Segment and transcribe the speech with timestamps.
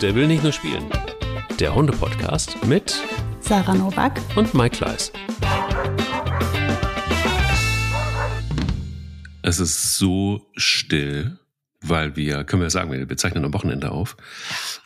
[0.00, 0.90] Der will nicht nur spielen.
[1.58, 2.94] Der Hunde-Podcast mit
[3.40, 5.12] Sarah Novak und Mike Kleiss.
[9.42, 11.38] Es ist so still,
[11.82, 14.16] weil wir, können wir sagen, wir zeichnen am Wochenende auf.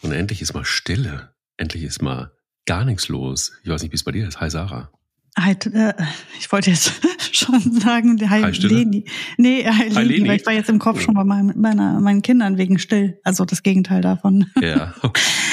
[0.02, 1.32] Und endlich ist mal Stille.
[1.56, 2.32] Endlich ist mal
[2.66, 3.52] gar nichts los.
[3.62, 4.40] Ich weiß nicht, wie es bei dir ist.
[4.40, 4.90] Hi Sarah.
[5.36, 5.94] Halt, äh,
[6.38, 6.92] ich wollte jetzt
[7.32, 9.04] schon sagen, hi, hi Leni.
[9.36, 12.22] Nee, hi, hi Leni, weil ich war jetzt im Kopf schon bei meinen, meiner, meinen
[12.22, 13.18] Kindern wegen still.
[13.24, 14.46] Also das Gegenteil davon.
[14.60, 14.94] Ja.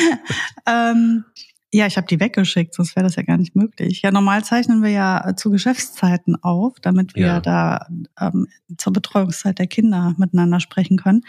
[0.68, 1.26] ähm,
[1.74, 4.02] ja, ich habe die weggeschickt, sonst wäre das ja gar nicht möglich.
[4.02, 7.40] Ja, normal zeichnen wir ja zu Geschäftszeiten auf, damit wir ja.
[7.40, 7.88] da
[8.20, 11.24] ähm, zur Betreuungszeit der Kinder miteinander sprechen können.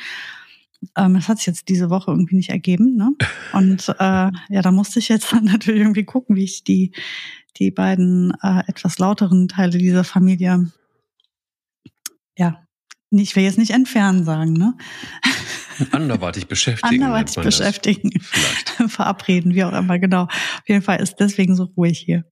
[0.97, 2.97] Ähm, das hat sich jetzt diese Woche irgendwie nicht ergeben.
[2.97, 3.13] Ne?
[3.53, 6.93] Und äh, ja, da musste ich jetzt dann natürlich irgendwie gucken, wie ich die,
[7.59, 10.71] die beiden äh, etwas lauteren Teile dieser Familie,
[12.37, 12.65] ja,
[13.11, 14.75] ich will jetzt nicht entfernen sagen, ne?
[15.91, 17.03] Anderweitig beschäftigen.
[17.03, 18.11] Anderweitig beschäftigen.
[18.89, 20.25] Verabreden, wie auch immer, genau.
[20.25, 22.25] Auf jeden Fall ist deswegen so ruhig hier.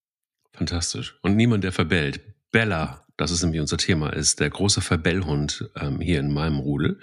[0.53, 1.19] Fantastisch.
[1.23, 2.21] Und niemand, der verbellt.
[2.51, 6.99] Bella, das ist nämlich unser Thema, ist der große Verbellhund ähm, hier in meinem Rudel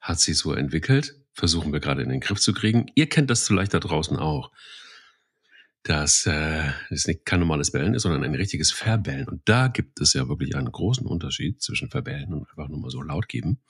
[0.00, 1.14] hat sich so entwickelt.
[1.32, 2.86] Versuchen wir gerade in den Griff zu kriegen.
[2.94, 4.52] Ihr kennt das vielleicht da draußen auch.
[5.84, 9.28] Dass äh, es nicht kein normales Bellen ist, sondern ein richtiges Verbellen.
[9.28, 12.90] Und da gibt es ja wirklich einen großen Unterschied zwischen Verbellen und einfach nur mal
[12.90, 13.60] so laut geben.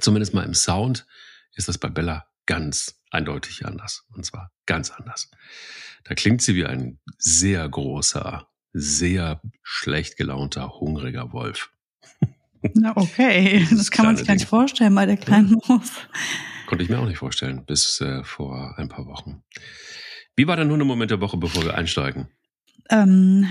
[0.00, 1.06] Zumindest mal im Sound
[1.54, 4.06] ist das bei Bella ganz eindeutig anders.
[4.14, 5.30] Und zwar ganz anders.
[6.04, 11.70] Da klingt sie wie ein sehr großer, sehr schlecht gelaunter, hungriger Wolf.
[12.74, 15.90] Na okay, das kann man sich gar nicht vorstellen bei der kleinen Maus.
[16.66, 19.42] Konnte ich mir auch nicht vorstellen, bis äh, vor ein paar Wochen.
[20.38, 22.28] Wie war dein Hundemoment der Woche, bevor wir einsteigen?
[22.90, 23.48] Ähm,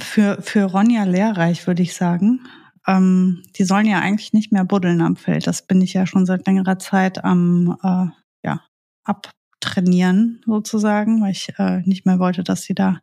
[0.00, 2.40] für, für Ronja lehrreich, würde ich sagen.
[2.88, 5.46] Ähm, die sollen ja eigentlich nicht mehr buddeln am Feld.
[5.46, 8.06] Das bin ich ja schon seit längerer Zeit am äh,
[8.44, 8.64] ja,
[9.04, 13.00] abtrainieren, sozusagen, weil ich äh, nicht mehr wollte, dass sie da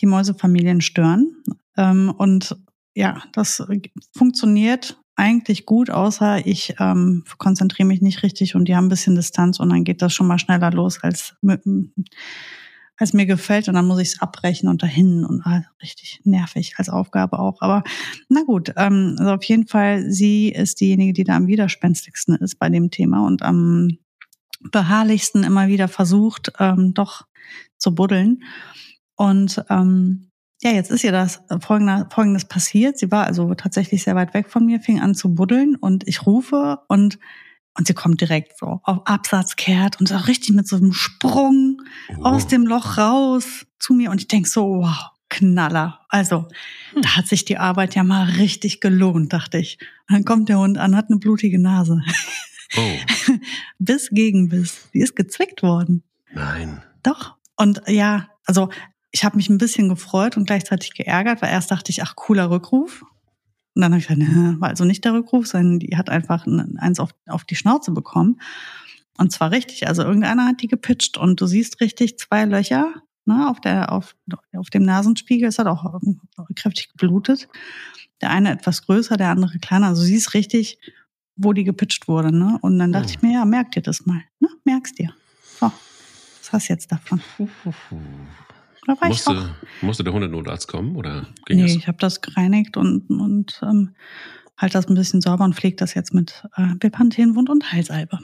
[0.00, 1.36] die Mäusefamilien stören.
[1.76, 2.56] Ähm, und
[2.94, 3.62] ja, das
[4.16, 9.14] funktioniert eigentlich gut, außer ich ähm, konzentriere mich nicht richtig und die haben ein bisschen
[9.14, 11.36] Distanz und dann geht das schon mal schneller los, als,
[12.96, 16.74] als mir gefällt und dann muss ich es abbrechen und dahin und ah, richtig nervig
[16.78, 17.60] als Aufgabe auch.
[17.60, 17.84] Aber
[18.28, 22.58] na gut, ähm, also auf jeden Fall, sie ist diejenige, die da am widerspenstigsten ist
[22.58, 23.98] bei dem Thema und am
[24.70, 27.26] beharrlichsten immer wieder versucht, ähm, doch
[27.76, 28.42] zu buddeln.
[29.16, 30.30] Und ähm,
[30.64, 32.98] ja, jetzt ist ihr das äh, Folgendes passiert.
[32.98, 36.26] Sie war also tatsächlich sehr weit weg von mir, fing an zu buddeln und ich
[36.26, 37.18] rufe und
[37.76, 41.82] und sie kommt direkt so auf Absatz kehrt und so richtig mit so einem Sprung
[42.18, 42.22] oh.
[42.22, 45.98] aus dem Loch raus zu mir und ich denk so, wow, Knaller.
[46.08, 46.46] Also,
[46.92, 47.02] hm.
[47.02, 49.78] da hat sich die Arbeit ja mal richtig gelohnt, dachte ich.
[50.08, 52.00] Und dann kommt der Hund an, hat eine blutige Nase.
[52.76, 52.96] Oh.
[53.80, 54.88] Biss gegen Biss.
[54.94, 56.04] Die ist gezwickt worden.
[56.32, 56.82] Nein.
[57.02, 57.34] Doch.
[57.56, 58.68] Und ja, also
[59.14, 62.50] ich habe mich ein bisschen gefreut und gleichzeitig geärgert, weil erst dachte ich, ach, cooler
[62.50, 63.02] Rückruf.
[63.74, 66.44] Und dann habe ich gesagt, ne, war also nicht der Rückruf, sondern die hat einfach
[66.78, 68.40] eins auf, auf die Schnauze bekommen.
[69.16, 69.86] Und zwar richtig.
[69.86, 72.92] Also irgendeiner hat die gepitcht und du siehst richtig zwei Löcher
[73.24, 74.16] ne, auf, der, auf,
[74.52, 75.48] auf dem Nasenspiegel.
[75.48, 76.00] Es hat auch
[76.56, 77.48] kräftig geblutet.
[78.20, 79.88] Der eine etwas größer, der andere kleiner.
[79.88, 80.80] Also du siehst richtig,
[81.36, 82.34] wo die gepitcht wurde.
[82.34, 82.58] Ne?
[82.62, 83.10] Und dann dachte oh.
[83.10, 84.22] ich mir, ja, merk dir das mal.
[84.40, 84.48] Ne?
[84.64, 85.14] Merkst dir.
[85.60, 85.66] So,
[86.40, 87.20] was hast du jetzt davon?
[88.86, 89.82] Da war musste, ich auch.
[89.82, 91.76] musste der Hundenotarzt kommen oder ging Nee, das?
[91.76, 93.94] ich habe das gereinigt und, und ähm,
[94.56, 98.18] halt das ein bisschen sauber und pflege das jetzt mit äh, Bepanthenwund und Heilsalbe.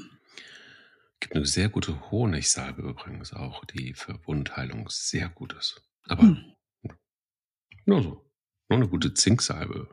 [1.20, 5.82] gibt eine sehr gute Honigsalbe übrigens auch, die für Wundheilung sehr gut ist.
[6.08, 6.38] Aber hm.
[7.86, 8.30] nur so.
[8.68, 9.88] Nur eine gute Zinksalbe.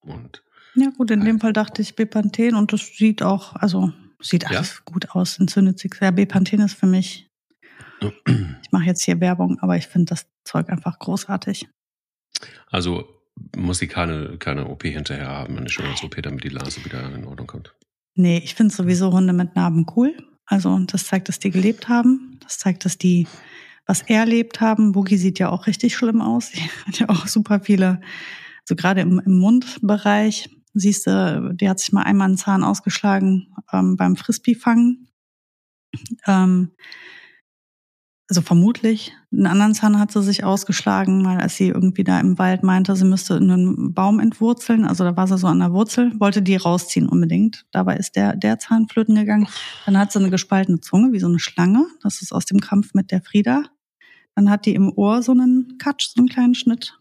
[0.00, 0.42] Und
[0.74, 4.76] ja gut, in dem Fall dachte ich Bepanthen und das sieht auch, also sieht alles
[4.76, 4.82] ja?
[4.84, 6.12] gut aus, entzündet sich sehr.
[6.12, 7.30] Bepanthen ist für mich
[8.00, 11.68] ich mache jetzt hier Werbung, aber ich finde das Zeug einfach großartig.
[12.70, 13.08] Also
[13.56, 17.46] muss sie keine, keine OP hinterher haben, eine Schönheits-OP, damit die Nase wieder in Ordnung
[17.46, 17.74] kommt.
[18.14, 20.16] Nee, ich finde sowieso Hunde mit Narben cool.
[20.46, 22.38] Also das zeigt, dass die gelebt haben.
[22.42, 23.26] Das zeigt, dass die
[23.86, 24.92] was erlebt haben.
[24.92, 26.50] Boogie sieht ja auch richtig schlimm aus.
[26.54, 28.00] Die hat ja auch super viele,
[28.62, 33.54] also gerade im, im Mundbereich, siehst du, die hat sich mal einmal einen Zahn ausgeschlagen
[33.72, 35.08] ähm, beim Frisbee-Fangen.
[36.26, 36.72] Ähm,
[38.28, 42.38] also vermutlich, einen anderen Zahn hat sie sich ausgeschlagen, weil als sie irgendwie da im
[42.38, 46.12] Wald meinte, sie müsste einen Baum entwurzeln, also da war sie so an der Wurzel,
[46.18, 47.66] wollte die rausziehen unbedingt.
[47.70, 49.46] Dabei ist der, der Zahn flöten gegangen.
[49.84, 51.86] Dann hat sie eine gespaltene Zunge, wie so eine Schlange.
[52.02, 53.62] Das ist aus dem Kampf mit der Frieda.
[54.34, 56.98] Dann hat die im Ohr so einen Katsch, so einen kleinen Schnitt.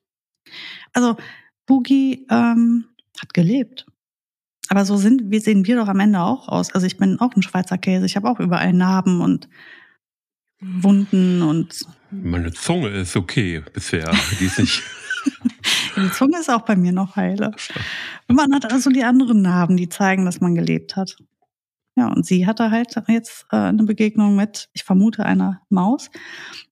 [0.93, 1.17] Also
[1.65, 2.85] Boogie ähm,
[3.19, 3.87] hat gelebt.
[4.69, 6.71] Aber so sind, wie sehen wir doch am Ende auch aus.
[6.71, 8.05] Also ich bin auch ein Schweizer Käse.
[8.05, 9.47] Ich habe auch überall Narben und
[10.61, 11.85] Wunden und.
[12.11, 14.11] Meine Zunge ist okay bisher.
[14.39, 14.83] Die ist nicht.
[15.97, 17.51] die Zunge ist auch bei mir noch heile.
[18.27, 21.17] Und man hat also die anderen Narben, die zeigen, dass man gelebt hat.
[21.97, 26.09] Ja, und sie hatte halt jetzt äh, eine Begegnung mit, ich vermute, einer Maus,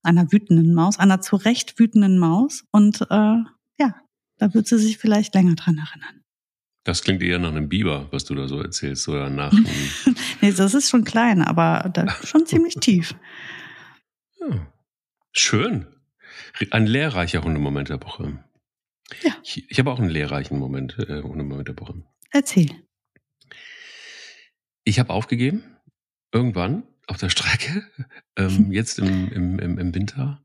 [0.02, 2.66] einer wütenden Maus, einer zu Recht wütenden Maus.
[2.72, 3.38] Und äh,
[3.80, 3.96] ja,
[4.38, 6.24] da wird sie sich vielleicht länger dran erinnern.
[6.84, 9.54] Das klingt eher nach einem Biber, was du da so erzählst, oder nach.
[10.42, 11.94] nee, das ist schon klein, aber
[12.26, 13.16] schon ziemlich tief.
[14.50, 14.74] Ja.
[15.32, 15.88] Schön.
[16.72, 18.44] Ein lehrreicher Hundemoment der Woche.
[19.22, 19.36] Ja.
[19.44, 22.04] Ich, ich habe auch einen lehrreichen Moment, äh, Hundemoment der Woche.
[22.32, 22.72] Erzähl.
[24.84, 25.64] Ich habe aufgegeben,
[26.32, 27.84] irgendwann auf der Strecke,
[28.38, 30.44] ähm, jetzt im, im, im Winter,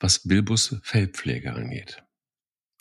[0.00, 2.02] was Bilbus Fellpflege angeht.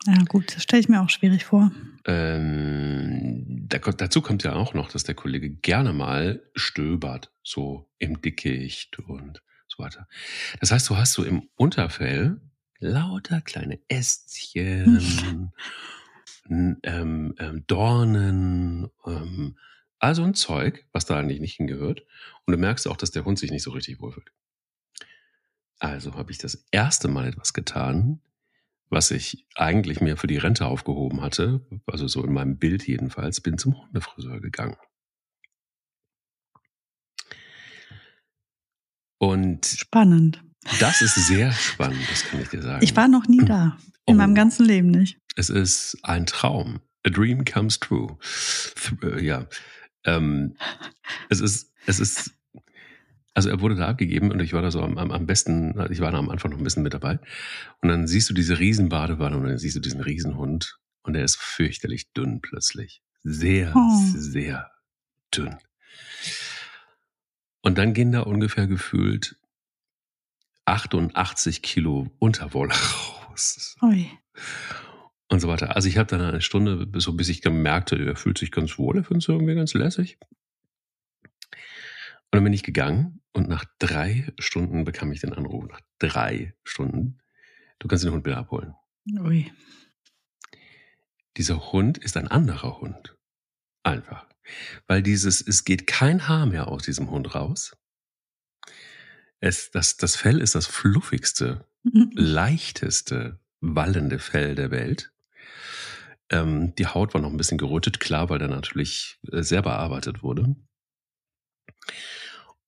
[0.05, 1.71] Ja, gut, das stelle ich mir auch schwierig vor.
[2.05, 8.21] Ähm, da, dazu kommt ja auch noch, dass der Kollege gerne mal stöbert, so im
[8.21, 10.07] Dickicht und so weiter.
[10.59, 12.39] Das heißt, du hast so im Unterfell
[12.79, 15.51] lauter kleine Ästchen,
[16.49, 19.57] ähm, ähm, Dornen, ähm,
[19.99, 22.01] also ein Zeug, was da eigentlich nicht hingehört.
[22.45, 24.31] Und du merkst auch, dass der Hund sich nicht so richtig wohlfühlt.
[25.79, 28.21] Also habe ich das erste Mal etwas getan,
[28.89, 33.41] was ich eigentlich mir für die Rente aufgehoben hatte, also so in meinem Bild jedenfalls,
[33.41, 34.77] bin zum Hundefriseur gegangen.
[39.17, 40.43] Und spannend.
[40.79, 42.83] Das ist sehr spannend, das kann ich dir sagen.
[42.83, 43.77] Ich war noch nie da.
[44.05, 45.17] In oh, meinem ganzen Leben nicht.
[45.35, 46.79] Es ist ein Traum.
[47.05, 48.17] A dream comes true.
[49.03, 49.47] Äh, ja.
[50.05, 50.55] Ähm,
[51.29, 52.31] es ist, es ist,
[53.33, 56.11] also er wurde da abgegeben und ich war da so am, am besten, ich war
[56.11, 57.19] da am Anfang noch ein bisschen mit dabei.
[57.81, 61.37] Und dann siehst du diese Riesenbadewanne und dann siehst du diesen Riesenhund und der ist
[61.37, 63.01] fürchterlich dünn plötzlich.
[63.23, 64.01] Sehr, oh.
[64.15, 64.71] sehr
[65.33, 65.57] dünn.
[67.67, 69.37] Und dann gehen da ungefähr gefühlt
[70.63, 72.73] 88 Kilo Unterwolle
[73.29, 73.75] raus.
[73.81, 74.09] Ui
[75.29, 75.75] und so weiter.
[75.75, 78.77] Also ich habe dann eine Stunde, so bis ich gemerkt habe, er fühlt sich ganz
[78.77, 80.17] wohl, er findet es irgendwie ganz lässig.
[81.51, 85.65] Und dann bin ich gegangen und nach drei Stunden bekam ich den Anruf.
[85.67, 87.19] Nach drei Stunden.
[87.79, 88.73] Du kannst den Hund wieder abholen.
[89.19, 89.51] Ui.
[91.35, 93.17] Dieser Hund ist ein anderer Hund.
[93.83, 94.26] Einfach.
[94.87, 97.75] Weil dieses, es geht kein Haar mehr aus diesem Hund raus.
[99.39, 101.65] Es, das, das Fell ist das fluffigste,
[102.13, 105.11] leichteste, wallende Fell der Welt.
[106.29, 110.23] Ähm, die Haut war noch ein bisschen gerötet, klar, weil er natürlich äh, sehr bearbeitet
[110.23, 110.55] wurde.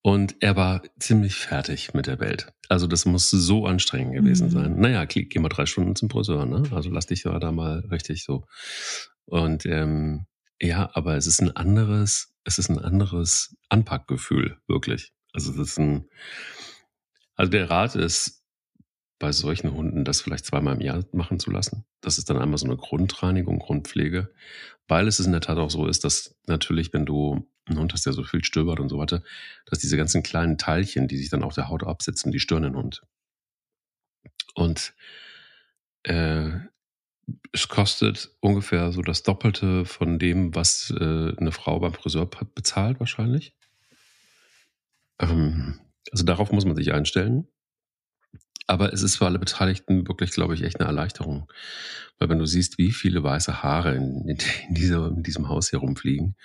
[0.01, 2.53] Und er war ziemlich fertig mit der Welt.
[2.69, 4.51] Also das muss so anstrengend gewesen mhm.
[4.51, 4.79] sein.
[4.79, 6.63] Naja, geh mal drei Stunden zum Friseur, ne?
[6.71, 8.45] Also lass dich da mal richtig so.
[9.25, 10.25] Und ähm,
[10.61, 15.13] ja, aber es ist ein anderes, es ist ein anderes Anpackgefühl, wirklich.
[15.33, 16.09] Also es ist ein,
[17.35, 18.39] also der Rat ist,
[19.19, 21.85] bei solchen Hunden das vielleicht zweimal im Jahr machen zu lassen.
[22.01, 24.33] Das ist dann einmal so eine Grundreinigung, Grundpflege,
[24.87, 28.05] weil es in der Tat auch so ist, dass natürlich, wenn du einen Hund hast,
[28.05, 29.21] der so viel stöbert und so weiter,
[29.65, 32.75] dass diese ganzen kleinen Teilchen, die sich dann auf der Haut absetzen, die stören den
[32.75, 33.01] Hund.
[34.55, 34.93] Und
[36.03, 36.51] äh,
[37.51, 42.99] es kostet ungefähr so das Doppelte von dem, was äh, eine Frau beim Friseur bezahlt
[42.99, 43.55] wahrscheinlich.
[45.19, 45.79] Ähm,
[46.11, 47.47] also darauf muss man sich einstellen.
[48.67, 51.51] Aber es ist für alle Beteiligten wirklich, glaube ich, echt eine Erleichterung.
[52.19, 54.37] Weil wenn du siehst, wie viele weiße Haare in, in,
[54.75, 56.35] dieser, in diesem Haus hier rumfliegen,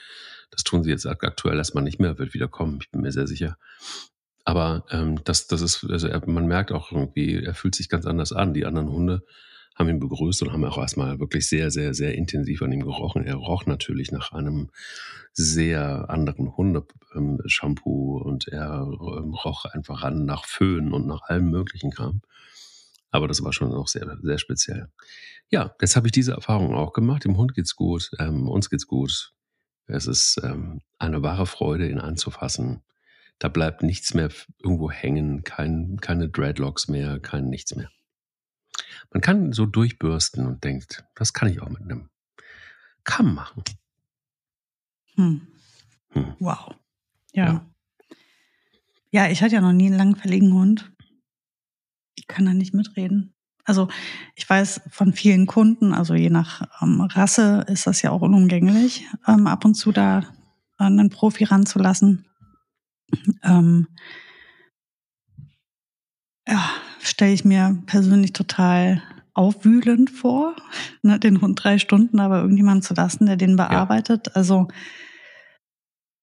[0.50, 3.26] das tun sie jetzt aktuell erstmal nicht mehr, wird wieder kommen, ich bin mir sehr
[3.26, 3.58] sicher.
[4.44, 8.06] Aber ähm, das, das ist, also er, man merkt auch irgendwie, er fühlt sich ganz
[8.06, 8.54] anders an.
[8.54, 9.22] Die anderen Hunde
[9.74, 13.24] haben ihn begrüßt und haben auch erstmal wirklich sehr, sehr, sehr intensiv an ihm gerochen.
[13.24, 14.70] Er roch natürlich nach einem
[15.32, 21.90] sehr anderen Hundeshampoo und er ähm, roch einfach an nach Föhn und nach allem möglichen
[21.90, 22.22] Kram.
[23.10, 24.88] Aber das war schon auch sehr, sehr speziell.
[25.50, 27.24] Ja, jetzt habe ich diese Erfahrung auch gemacht.
[27.24, 29.32] Dem Hund geht's gut, ähm, uns geht's gut.
[29.86, 32.82] Es ist ähm, eine wahre Freude, ihn anzufassen.
[33.38, 34.30] Da bleibt nichts mehr
[34.62, 37.90] irgendwo hängen, kein, keine Dreadlocks mehr, kein nichts mehr.
[39.12, 42.08] Man kann so durchbürsten und denkt, das kann ich auch mit einem
[43.04, 43.62] Kamm machen.
[45.14, 45.46] Hm.
[46.10, 46.36] Hm.
[46.40, 46.74] Wow.
[47.32, 47.46] Ja.
[47.46, 47.66] ja.
[49.10, 49.30] ja.
[49.30, 50.92] ich hatte ja noch nie einen langfälligen Hund.
[52.16, 53.34] Ich kann da nicht mitreden.
[53.64, 53.88] Also
[54.34, 59.06] ich weiß von vielen Kunden, also je nach ähm, Rasse ist das ja auch unumgänglich,
[59.26, 60.22] ähm, ab und zu da
[60.76, 62.26] einen Profi ranzulassen.
[63.42, 63.88] Ähm,
[66.46, 66.70] ja,
[67.06, 69.02] stelle ich mir persönlich total
[69.34, 70.54] aufwühlend vor,
[71.02, 74.28] ne, den Hund drei Stunden aber irgendjemanden zu lassen, der den bearbeitet.
[74.28, 74.32] Ja.
[74.34, 74.68] Also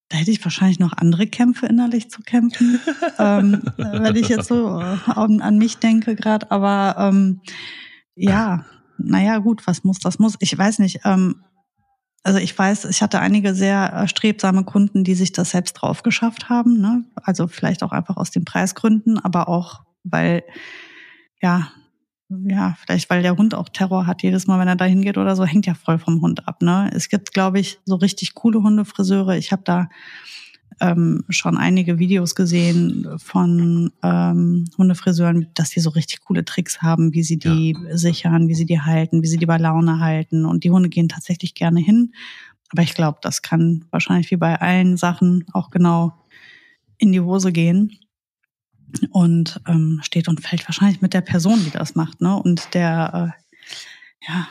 [0.10, 2.80] da hätte ich wahrscheinlich noch andere Kämpfe innerlich zu kämpfen,
[3.20, 6.52] ähm, wenn ich jetzt so an, an mich denke gerade.
[6.52, 7.42] Aber ähm,
[8.16, 8.66] ja,
[8.98, 10.36] naja, gut, was muss, das muss.
[10.40, 11.02] Ich weiß nicht.
[11.06, 11.44] Ähm,
[12.24, 16.50] also ich weiß, ich hatte einige sehr strebsame Kunden, die sich das selbst drauf geschafft
[16.50, 16.80] haben.
[16.80, 17.04] Ne?
[17.16, 20.44] Also vielleicht auch einfach aus den Preisgründen, aber auch, weil
[21.42, 21.72] ja,
[22.30, 25.36] ja, vielleicht weil der Hund auch Terror hat jedes Mal, wenn er da hingeht oder
[25.36, 26.62] so, hängt ja voll vom Hund ab.
[26.62, 26.90] Ne?
[26.94, 29.38] Es gibt, glaube ich, so richtig coole Hundefriseure.
[29.38, 29.90] Ich habe da
[30.80, 37.14] ähm, schon einige Videos gesehen von ähm, Hundefriseuren, dass die so richtig coole Tricks haben,
[37.14, 37.98] wie sie die ja.
[37.98, 40.46] sichern, wie sie die halten, wie sie die bei Laune halten.
[40.46, 42.14] Und die Hunde gehen tatsächlich gerne hin.
[42.72, 46.14] Aber ich glaube, das kann wahrscheinlich wie bei allen Sachen auch genau
[46.98, 47.98] in die Hose gehen
[49.12, 52.36] und ähm, steht und fällt wahrscheinlich mit der Person, die das macht, ne?
[52.36, 54.48] Und der, äh, ja,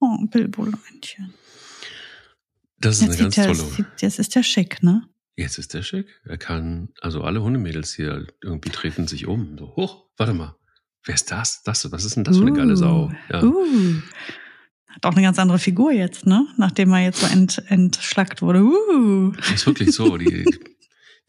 [0.00, 1.34] oh, Bilbo-Leinchen.
[2.78, 3.86] Das ist jetzt eine ganz der, tolle.
[3.98, 5.08] Jetzt ist der schick, ne?
[5.36, 6.06] Jetzt ist der schick.
[6.24, 9.56] Er kann, also alle Hundemädels hier irgendwie treten sich um.
[9.58, 10.56] So, hoch, warte mal.
[11.04, 11.62] Wer ist das?
[11.62, 13.12] Das, was ist denn das uh, für eine geile Sau?
[13.30, 13.42] Ja.
[13.42, 14.02] Uh.
[14.88, 16.46] Hat auch eine ganz andere Figur jetzt, ne?
[16.56, 18.62] Nachdem er jetzt so ent, entschlackt wurde.
[18.62, 19.32] Uh.
[19.32, 20.16] Das ist wirklich so.
[20.16, 20.46] Die,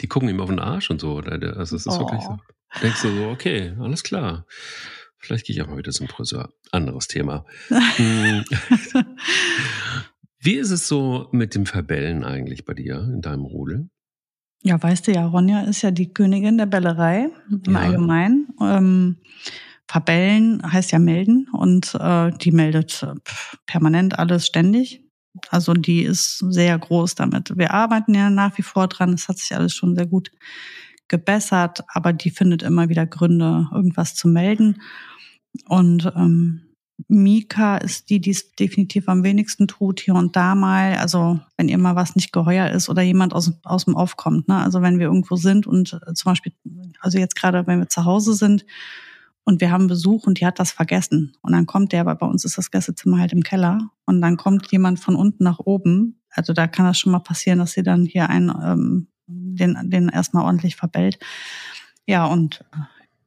[0.01, 1.17] die gucken ihm auf den Arsch und so.
[1.17, 1.99] Also es ist oh.
[1.99, 2.37] wirklich so.
[2.81, 4.45] Denkst du so, okay, alles klar.
[5.17, 6.53] Vielleicht gehe ich auch mal wieder zum Friseur.
[6.71, 7.45] Anderes Thema.
[7.69, 8.43] Hm.
[10.39, 13.89] Wie ist es so mit dem Verbellen eigentlich bei dir in deinem Rudel?
[14.63, 17.79] Ja, weißt du ja, Ronja ist ja die Königin der Bellerei im ja.
[17.79, 18.47] Allgemeinen.
[18.61, 19.17] Ähm,
[19.87, 23.13] verbellen heißt ja melden und äh, die meldet äh,
[23.65, 25.06] permanent alles ständig.
[25.49, 27.57] Also die ist sehr groß damit.
[27.57, 29.13] Wir arbeiten ja nach wie vor dran.
[29.13, 30.31] Es hat sich alles schon sehr gut
[31.07, 34.81] gebessert, aber die findet immer wieder Gründe, irgendwas zu melden.
[35.67, 36.61] Und ähm,
[37.07, 40.95] Mika ist die, die es definitiv am wenigsten tut, hier und da mal.
[40.95, 44.47] Also wenn ihr mal was nicht geheuer ist oder jemand aus, aus dem Off kommt.
[44.47, 44.57] Ne?
[44.57, 46.53] Also wenn wir irgendwo sind und äh, zum Beispiel,
[46.99, 48.65] also jetzt gerade, wenn wir zu Hause sind
[49.47, 51.31] und wir haben Besuch und die hat das vergessen.
[51.41, 53.91] Und dann kommt der, weil bei uns ist das Gästezimmer halt im Keller.
[54.05, 56.19] Und dann kommt jemand von unten nach oben.
[56.29, 60.09] Also da kann das schon mal passieren, dass sie dann hier einen, ähm, den, den
[60.09, 61.17] erstmal ordentlich verbellt.
[62.05, 62.77] Ja, und äh,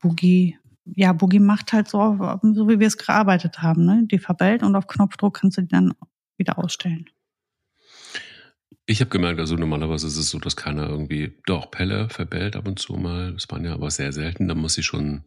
[0.03, 3.87] Boogie, ja, Boogie macht halt so, so wie wir es gearbeitet haben.
[3.87, 4.03] Ne?
[4.05, 5.95] Die verbellt und auf Knopfdruck kannst du die dann
[6.37, 7.07] wieder ausstellen.
[8.85, 12.69] Ich habe gemerkt, also normalerweise ist es so, dass keiner irgendwie, doch, Pelle verbellt ab
[12.69, 15.25] und zu mal, das waren ja aber sehr selten, da muss sie schon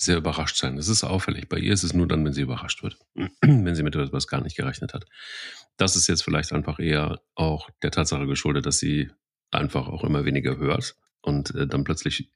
[0.00, 0.76] sehr überrascht sein.
[0.76, 1.48] Das ist auffällig.
[1.48, 2.96] Bei ihr ist es nur dann, wenn sie überrascht wird,
[3.42, 5.04] wenn sie mit etwas gar nicht gerechnet hat.
[5.76, 9.10] Das ist jetzt vielleicht einfach eher auch der Tatsache geschuldet, dass sie
[9.50, 12.30] einfach auch immer weniger hört und äh, dann plötzlich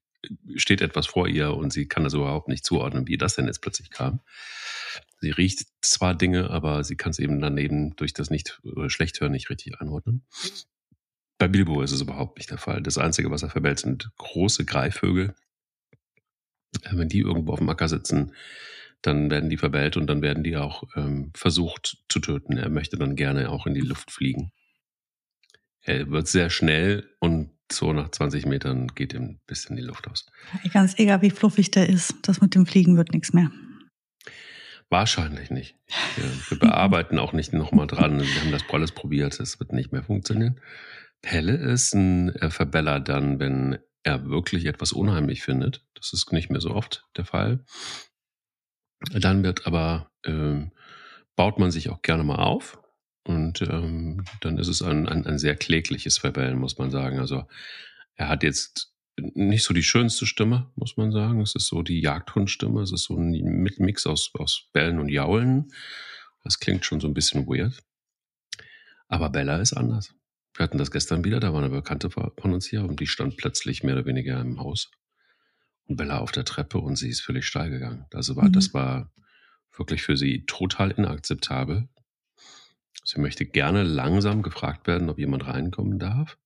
[0.57, 3.61] steht etwas vor ihr und sie kann das überhaupt nicht zuordnen, wie das denn jetzt
[3.61, 4.21] plötzlich kam.
[5.21, 9.21] Sie riecht zwar Dinge, aber sie kann es eben daneben durch das nicht äh, schlecht
[9.21, 10.25] hören nicht richtig einordnen.
[11.39, 12.83] Bei Bilbo ist es überhaupt nicht der Fall.
[12.83, 15.35] Das Einzige, was er verbellt, sind große Greifvögel,
[16.91, 18.33] wenn die irgendwo auf dem Acker sitzen,
[19.03, 22.57] dann werden die verbellt und dann werden die auch ähm, versucht zu töten.
[22.57, 24.53] Er möchte dann gerne auch in die Luft fliegen.
[25.85, 30.09] Er wird sehr schnell und so nach 20 Metern geht ihm ein bisschen die Luft
[30.09, 30.27] aus.
[30.73, 32.15] Ganz egal, wie fluffig der ist.
[32.23, 33.51] Das mit dem Fliegen wird nichts mehr.
[34.89, 35.77] Wahrscheinlich nicht.
[36.19, 38.21] Ja, wir bearbeiten auch nicht nochmal dran.
[38.21, 39.41] Wir haben das alles probiert.
[39.41, 40.61] Es wird nicht mehr funktionieren.
[41.23, 45.85] Pelle ist ein äh, Verbeller dann, wenn er wirklich etwas unheimlich findet.
[45.95, 47.65] Das ist nicht mehr so oft der Fall.
[49.13, 50.73] Dann wird aber, ähm,
[51.37, 52.79] baut man sich auch gerne mal auf.
[53.25, 57.21] Und ähm, dann ist es ein, ein, ein sehr klägliches Verbellen, muss man sagen.
[57.21, 57.47] Also
[58.17, 61.41] er hat jetzt nicht so die schönste Stimme, muss man sagen.
[61.41, 62.83] Es ist so die Jagdhundstimme.
[62.83, 63.31] Es ist so ein
[63.79, 65.73] Mix aus, aus Bellen und Jaulen.
[66.43, 67.83] Das klingt schon so ein bisschen weird.
[69.07, 70.15] Aber Bella ist anders.
[70.55, 73.37] Wir hatten das gestern wieder, da war eine Bekannte von uns hier und die stand
[73.37, 74.91] plötzlich mehr oder weniger im Haus
[75.87, 78.07] und Bella auf der Treppe und sie ist völlig steil gegangen.
[78.13, 78.53] Also war, mhm.
[78.53, 79.11] das war
[79.77, 81.89] wirklich für sie total inakzeptabel.
[83.05, 86.39] Sie möchte gerne langsam gefragt werden, ob jemand reinkommen darf.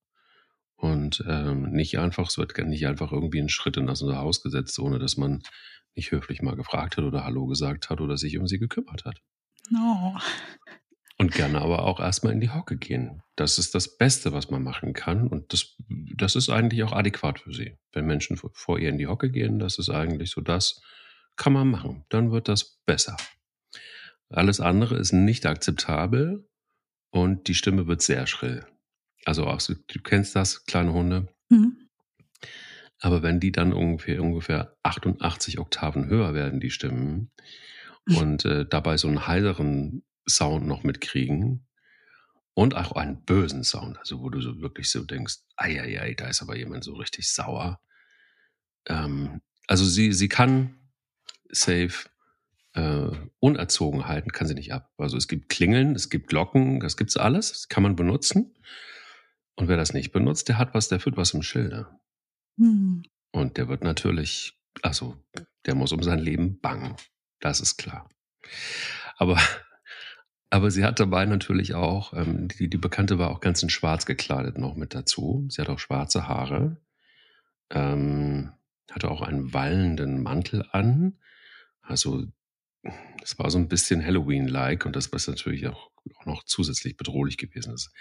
[0.75, 4.77] Und ähm, nicht einfach, es wird nicht einfach irgendwie ein Schritt in das Haus gesetzt,
[4.79, 5.41] ohne dass man
[5.95, 9.19] nicht höflich mal gefragt hat oder Hallo gesagt hat oder sich um sie gekümmert hat.
[9.75, 10.15] Oh.
[11.27, 13.21] Und gerne aber auch erstmal in die Hocke gehen.
[13.35, 15.27] Das ist das Beste, was man machen kann.
[15.27, 15.75] Und das,
[16.15, 17.77] das ist eigentlich auch adäquat für sie.
[17.91, 20.81] Wenn Menschen vor ihr in die Hocke gehen, das ist eigentlich so das,
[21.35, 22.05] kann man machen.
[22.07, 23.17] Dann wird das besser.
[24.29, 26.47] Alles andere ist nicht akzeptabel
[27.09, 28.65] und die Stimme wird sehr schrill.
[29.25, 31.27] Also auch, du kennst das, kleine Hunde.
[31.49, 31.89] Mhm.
[33.01, 37.31] Aber wenn die dann ungefähr, ungefähr 88 Oktaven höher werden, die Stimmen,
[38.15, 41.67] und äh, dabei so einen heiseren Sound noch mitkriegen
[42.53, 46.41] und auch einen bösen Sound, also wo du so wirklich so denkst, ei, da ist
[46.41, 47.79] aber jemand so richtig sauer.
[48.87, 50.77] Ähm, also sie, sie kann
[51.49, 52.09] safe
[52.73, 54.91] äh, unerzogen halten, kann sie nicht ab.
[54.97, 58.55] Also es gibt Klingeln, es gibt Glocken, das gibt's alles, das kann man benutzen.
[59.55, 61.87] Und wer das nicht benutzt, der hat was, der führt was im Schilde.
[62.57, 63.03] Mhm.
[63.31, 65.17] Und der wird natürlich, also
[65.65, 66.95] der muss um sein Leben bangen.
[67.39, 68.09] Das ist klar.
[69.17, 69.39] Aber,
[70.49, 74.05] aber sie hat dabei natürlich auch, ähm, die, die Bekannte war auch ganz in schwarz
[74.05, 75.45] gekleidet noch mit dazu.
[75.49, 76.77] Sie hat auch schwarze Haare,
[77.69, 78.53] ähm,
[78.91, 81.19] hatte auch einen wallenden Mantel an.
[81.81, 82.25] Also
[83.21, 87.37] es war so ein bisschen Halloween-like und das war natürlich auch, auch noch zusätzlich bedrohlich
[87.37, 87.71] gewesen.
[87.71, 87.91] Das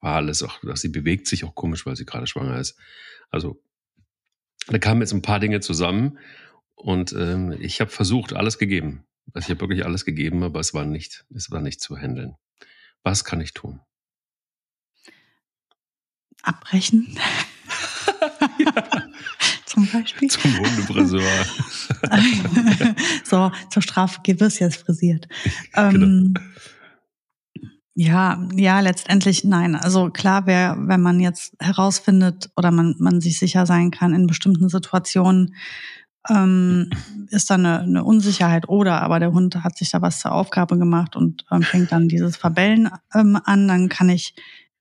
[0.00, 2.78] war alles auch, sie bewegt sich auch komisch, weil sie gerade schwanger ist.
[3.30, 3.62] Also
[4.66, 6.18] da kamen jetzt ein paar Dinge zusammen
[6.74, 9.07] und ähm, ich habe versucht, alles gegeben.
[9.34, 12.36] Also ich habe wirklich alles gegeben, aber es war nicht, es war nicht zu handeln.
[13.02, 13.80] Was kann ich tun?
[16.42, 17.18] Abbrechen.
[18.58, 18.72] ja.
[19.68, 20.28] Zum Beispiel.
[20.28, 21.22] Zum Hundefriseur.
[23.24, 25.28] so, zur Strafe es jetzt frisiert.
[25.74, 26.06] Genau.
[26.06, 26.34] Ähm,
[27.94, 29.74] ja, ja, letztendlich nein.
[29.74, 34.26] Also klar wäre, wenn man jetzt herausfindet oder man, man sich sicher sein kann in
[34.26, 35.54] bestimmten Situationen,
[36.28, 36.90] ähm,
[37.30, 40.78] ist da eine, eine Unsicherheit oder aber der Hund hat sich da was zur Aufgabe
[40.78, 44.34] gemacht und ähm, fängt dann dieses Verbellen ähm, an, dann kann ich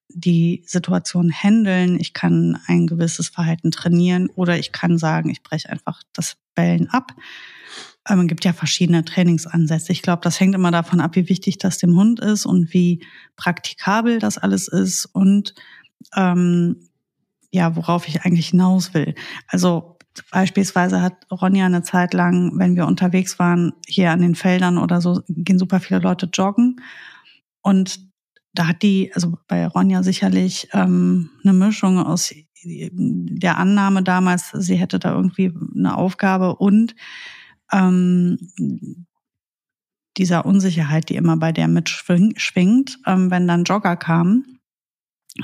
[0.09, 5.69] die Situation handeln, ich kann ein gewisses Verhalten trainieren oder ich kann sagen, ich breche
[5.69, 7.13] einfach das Bellen ab.
[8.07, 9.91] Ähm, es gibt ja verschiedene Trainingsansätze.
[9.91, 13.05] Ich glaube, das hängt immer davon ab, wie wichtig das dem Hund ist und wie
[13.35, 15.53] praktikabel das alles ist und
[16.15, 16.89] ähm,
[17.51, 19.15] ja, worauf ich eigentlich hinaus will.
[19.47, 19.96] Also
[20.31, 25.01] beispielsweise hat Ronja eine Zeit lang, wenn wir unterwegs waren, hier an den Feldern oder
[25.01, 26.81] so, gehen super viele Leute joggen.
[27.61, 27.99] Und
[28.53, 32.33] da hat die, also bei Ronja sicherlich ähm, eine Mischung aus
[32.63, 36.95] der Annahme damals, sie hätte da irgendwie eine Aufgabe und
[37.71, 38.37] ähm,
[40.17, 44.56] dieser Unsicherheit, die immer bei der mitschwingt, ähm, wenn dann Jogger kamen,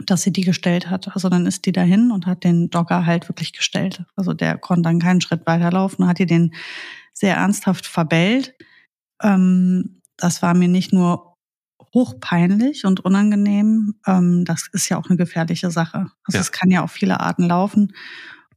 [0.06, 1.14] dass sie die gestellt hat.
[1.16, 4.04] Also dann ist die dahin und hat den Jogger halt wirklich gestellt.
[4.16, 6.54] Also der konnte dann keinen Schritt weiterlaufen, hat die den
[7.14, 8.56] sehr ernsthaft verbellt.
[9.22, 11.38] Ähm, das war mir nicht nur
[11.94, 13.96] hochpeinlich und unangenehm.
[14.08, 16.08] Ähm, das ist ja auch eine gefährliche Sache.
[16.26, 17.94] Also es kann ja auf viele Arten laufen.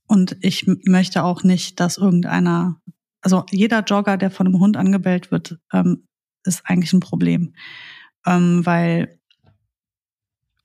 [0.06, 2.80] Und ich möchte auch nicht, dass irgendeiner
[3.26, 6.06] also jeder Jogger, der von einem Hund angebellt wird, ähm,
[6.44, 7.54] ist eigentlich ein Problem,
[8.24, 9.15] ähm, weil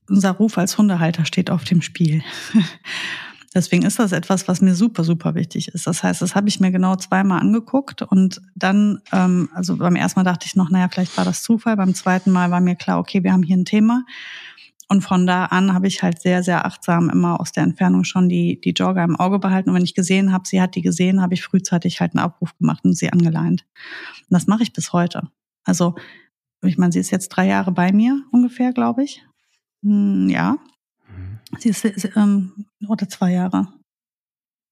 [0.10, 2.24] unser Ruf als Hundehalter steht auf dem Spiel.
[3.54, 5.86] Deswegen ist das etwas, was mir super, super wichtig ist.
[5.86, 10.20] Das heißt, das habe ich mir genau zweimal angeguckt und dann, ähm, also beim ersten
[10.20, 11.76] Mal dachte ich noch, naja, vielleicht war das Zufall.
[11.76, 14.06] Beim zweiten Mal war mir klar, okay, wir haben hier ein Thema.
[14.88, 18.28] Und von da an habe ich halt sehr, sehr achtsam immer aus der Entfernung schon
[18.28, 19.70] die, die Jogger im Auge behalten.
[19.70, 22.58] Und wenn ich gesehen habe, sie hat die gesehen, habe ich frühzeitig halt einen Abruf
[22.58, 23.66] gemacht und sie angeleint.
[24.22, 25.30] Und das mache ich bis heute.
[25.64, 25.96] Also,
[26.62, 29.24] ich meine, sie ist jetzt drei Jahre bei mir ungefähr, glaube ich.
[29.84, 30.58] Hm, ja.
[31.08, 31.40] Mhm.
[31.60, 33.68] Sie ist, ähm, oder zwei Jahre.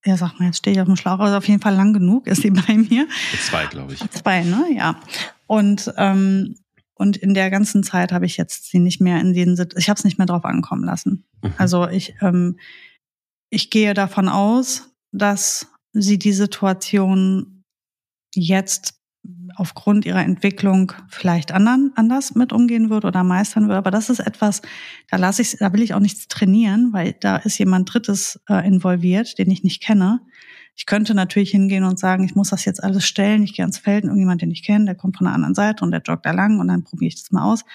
[0.04, 1.18] Ja, sag mal, jetzt stehe ich auf dem Schlauch.
[1.18, 3.06] Also auf jeden Fall lang genug ist sie bei mir.
[3.38, 4.10] Zwei, glaube ich.
[4.10, 4.66] Zwei, ne?
[4.74, 5.00] Ja.
[5.46, 6.56] Und ähm,
[7.00, 9.96] und in der ganzen Zeit habe ich jetzt sie nicht mehr in den, ich habe
[9.96, 11.24] es nicht mehr drauf ankommen lassen.
[11.42, 11.54] Mhm.
[11.56, 12.58] Also ich, ähm,
[13.48, 17.64] ich gehe davon aus, dass sie die Situation
[18.34, 18.99] jetzt
[19.60, 23.76] aufgrund ihrer Entwicklung vielleicht anderen, anders mit umgehen wird oder meistern wird.
[23.76, 24.62] Aber das ist etwas,
[25.10, 28.66] da lasse ich, da will ich auch nichts trainieren, weil da ist jemand Drittes äh,
[28.66, 30.20] involviert, den ich nicht kenne.
[30.74, 33.76] Ich könnte natürlich hingehen und sagen, ich muss das jetzt alles stellen, ich gehe ans
[33.76, 36.30] Feld, irgendjemand, den ich kenne, der kommt von der anderen Seite und der joggt da
[36.30, 37.66] lang und dann probiere ich das mal aus.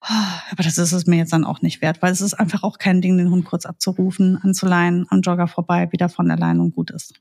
[0.00, 2.76] Aber das ist es mir jetzt dann auch nicht wert, weil es ist einfach auch
[2.76, 6.74] kein Ding, den Hund kurz abzurufen, anzuleihen, am Jogger vorbei, wieder von der Leine und
[6.74, 7.14] gut ist.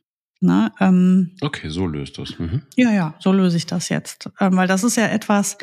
[0.45, 0.71] Ne?
[0.79, 2.37] Ähm, okay, so löst das.
[2.39, 2.61] Mhm.
[2.75, 4.29] Ja, ja, so löse ich das jetzt.
[4.39, 5.57] Ähm, weil das ist ja etwas,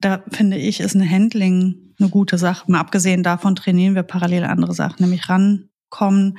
[0.00, 2.70] da finde ich, ist eine Handling eine gute Sache.
[2.70, 6.38] Mal abgesehen davon trainieren wir parallel andere Sachen, nämlich rankommen,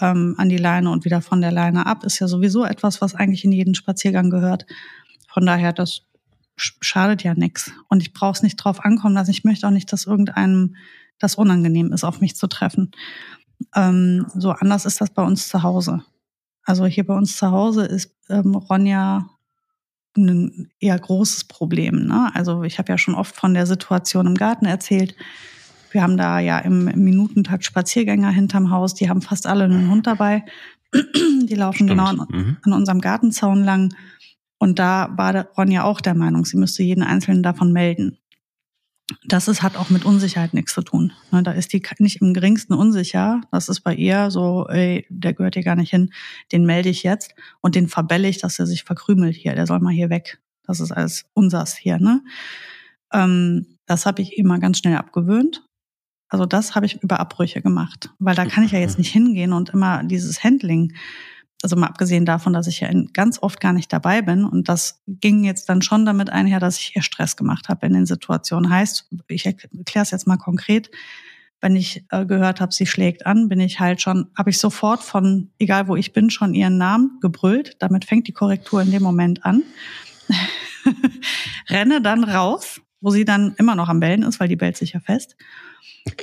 [0.00, 3.14] ähm, an die Leine und wieder von der Leine ab, ist ja sowieso etwas, was
[3.14, 4.66] eigentlich in jeden Spaziergang gehört.
[5.28, 6.02] Von daher, das
[6.56, 7.72] schadet ja nichts.
[7.88, 9.30] Und ich brauche es nicht drauf ankommen lassen.
[9.30, 10.76] Ich möchte auch nicht, dass irgendeinem
[11.18, 12.90] das unangenehm ist, auf mich zu treffen.
[13.74, 16.02] Ähm, so anders ist das bei uns zu Hause.
[16.66, 19.30] Also hier bei uns zu Hause ist ähm, Ronja
[20.16, 22.06] ein eher großes Problem.
[22.06, 22.30] Ne?
[22.34, 25.14] Also ich habe ja schon oft von der Situation im Garten erzählt.
[25.92, 29.90] Wir haben da ja im, im Minutentakt Spaziergänger hinterm Haus, die haben fast alle einen
[29.90, 30.44] Hund dabei.
[30.94, 31.90] Die laufen Stimmt.
[31.90, 32.56] genau an, mhm.
[32.62, 33.94] an, unserem Gartenzaun lang.
[34.58, 38.18] Und da war Ronja auch der Meinung, sie müsste jeden einzelnen davon melden.
[39.24, 41.12] Das ist, hat auch mit Unsicherheit nichts zu tun.
[41.30, 43.40] Ne, da ist die nicht im geringsten unsicher.
[43.52, 46.12] Das ist bei ihr so, ey, der gehört hier gar nicht hin,
[46.50, 49.78] den melde ich jetzt und den verbelle ich, dass er sich verkrümelt hier, der soll
[49.78, 50.40] mal hier weg.
[50.64, 52.22] Das ist alles unsers hier, ne?
[53.12, 55.62] Ähm, das habe ich immer ganz schnell abgewöhnt.
[56.28, 59.52] Also das habe ich über Abbrüche gemacht, weil da kann ich ja jetzt nicht hingehen
[59.52, 60.92] und immer dieses Handling
[61.62, 64.44] also mal abgesehen davon, dass ich ja ganz oft gar nicht dabei bin.
[64.44, 67.94] Und das ging jetzt dann schon damit einher, dass ich ihr Stress gemacht habe in
[67.94, 68.70] den Situationen.
[68.70, 70.90] Heißt, ich erkläre es jetzt mal konkret.
[71.60, 75.02] Wenn ich äh, gehört habe, sie schlägt an, bin ich halt schon, habe ich sofort
[75.02, 77.76] von, egal wo ich bin, schon ihren Namen gebrüllt.
[77.78, 79.62] Damit fängt die Korrektur in dem Moment an.
[81.70, 84.94] Renne dann raus, wo sie dann immer noch am Bellen ist, weil die bellt sich
[84.94, 85.36] ja fest.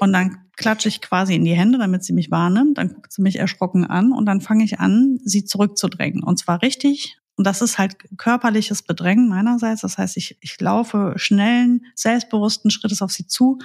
[0.02, 2.78] Und dann klatsche ich quasi in die Hände, damit sie mich wahrnimmt.
[2.78, 6.24] Dann guckt sie mich erschrocken an und dann fange ich an, sie zurückzudrängen.
[6.24, 7.17] Und zwar richtig.
[7.38, 9.80] Und das ist halt körperliches Bedrängen meinerseits.
[9.80, 13.60] Das heißt, ich, ich laufe schnellen, selbstbewussten Schrittes auf sie zu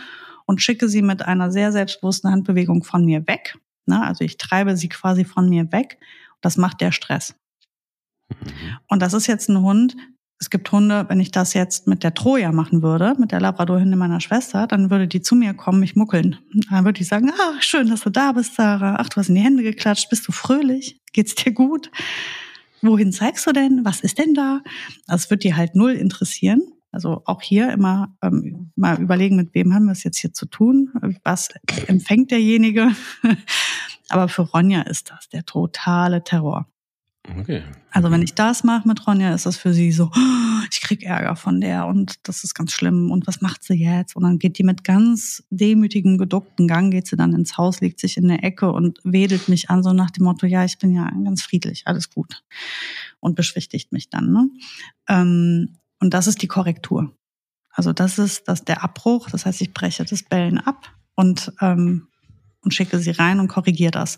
[0.47, 3.59] und schicke sie mit einer sehr selbstbewussten Handbewegung von mir weg.
[3.87, 4.01] Ne?
[4.01, 5.99] Also ich treibe sie quasi von mir weg.
[6.41, 7.35] Das macht der Stress.
[8.31, 8.79] Mhm.
[8.87, 9.97] Und das ist jetzt ein Hund,
[10.41, 13.99] es gibt Hunde, wenn ich das jetzt mit der Troja machen würde, mit der Labradorhündin
[13.99, 16.39] meiner Schwester, dann würde die zu mir kommen, mich muckeln.
[16.71, 18.97] Dann würde ich sagen, ah, schön, dass du da bist, Sarah.
[18.99, 20.09] Ach, du hast in die Hände geklatscht.
[20.11, 21.01] Bist du fröhlich?
[21.13, 21.91] Geht's dir gut?
[22.83, 23.85] Wohin zeigst du denn?
[23.85, 24.61] Was ist denn da?
[25.09, 26.63] Das wird die halt null interessieren.
[26.93, 30.47] Also auch hier immer ähm, mal überlegen, mit wem haben wir es jetzt hier zu
[30.47, 30.91] tun?
[31.25, 31.49] Was
[31.87, 32.93] empfängt derjenige?
[34.09, 36.67] Aber für Ronja ist das der totale Terror.
[37.37, 37.63] Okay.
[37.91, 41.03] Also wenn ich das mache mit Ronja, ist das für sie so, oh, ich krieg
[41.03, 44.17] Ärger von der und das ist ganz schlimm und was macht sie jetzt?
[44.17, 48.01] Und dann geht die mit ganz demütigem, geduckten Gang, geht sie dann ins Haus, legt
[48.01, 50.95] sich in der Ecke und wedelt mich an, so nach dem Motto, ja, ich bin
[50.95, 52.43] ja ganz friedlich, alles gut.
[53.21, 54.33] Und beschwichtigt mich dann.
[54.33, 54.51] Ne?
[55.09, 57.13] Ähm, und das ist die Korrektur.
[57.71, 62.09] Also das ist das der Abbruch, das heißt, ich breche das Bellen ab und ähm,
[62.65, 64.17] und schicke sie rein und korrigiere das.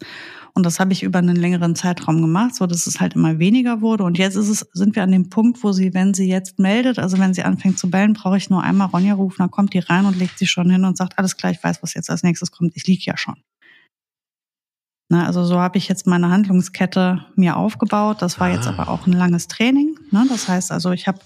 [0.54, 3.80] Und das habe ich über einen längeren Zeitraum gemacht, so dass es halt immer weniger
[3.80, 4.04] wurde.
[4.04, 6.98] Und jetzt ist es, sind wir an dem Punkt, wo sie, wenn sie jetzt meldet,
[6.98, 9.78] also wenn sie anfängt zu bellen, brauche ich nur einmal Ronja rufen, dann kommt die
[9.78, 12.22] rein und legt sie schon hin und sagt, alles klar, ich weiß, was jetzt als
[12.22, 12.72] nächstes kommt.
[12.74, 13.36] Ich lieg ja schon.
[15.12, 18.22] Na, also so habe ich jetzt meine Handlungskette mir aufgebaut.
[18.22, 18.52] Das war ah.
[18.52, 19.98] jetzt aber auch ein langes Training.
[20.12, 20.24] Ne?
[20.28, 21.18] Das heißt also, ich habe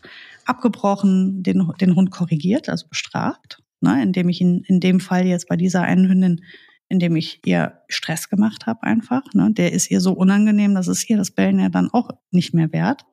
[0.46, 4.02] abgebrochen, den, den Hund korrigiert, also bestraft, ne?
[4.02, 6.40] indem ich ihn in dem Fall jetzt bei dieser einen Hündin
[6.88, 9.22] indem ich ihr Stress gemacht habe einfach.
[9.34, 9.52] Ne?
[9.52, 12.72] Der ist ihr so unangenehm, dass es ihr das Bellen ja dann auch nicht mehr
[12.72, 13.04] wert.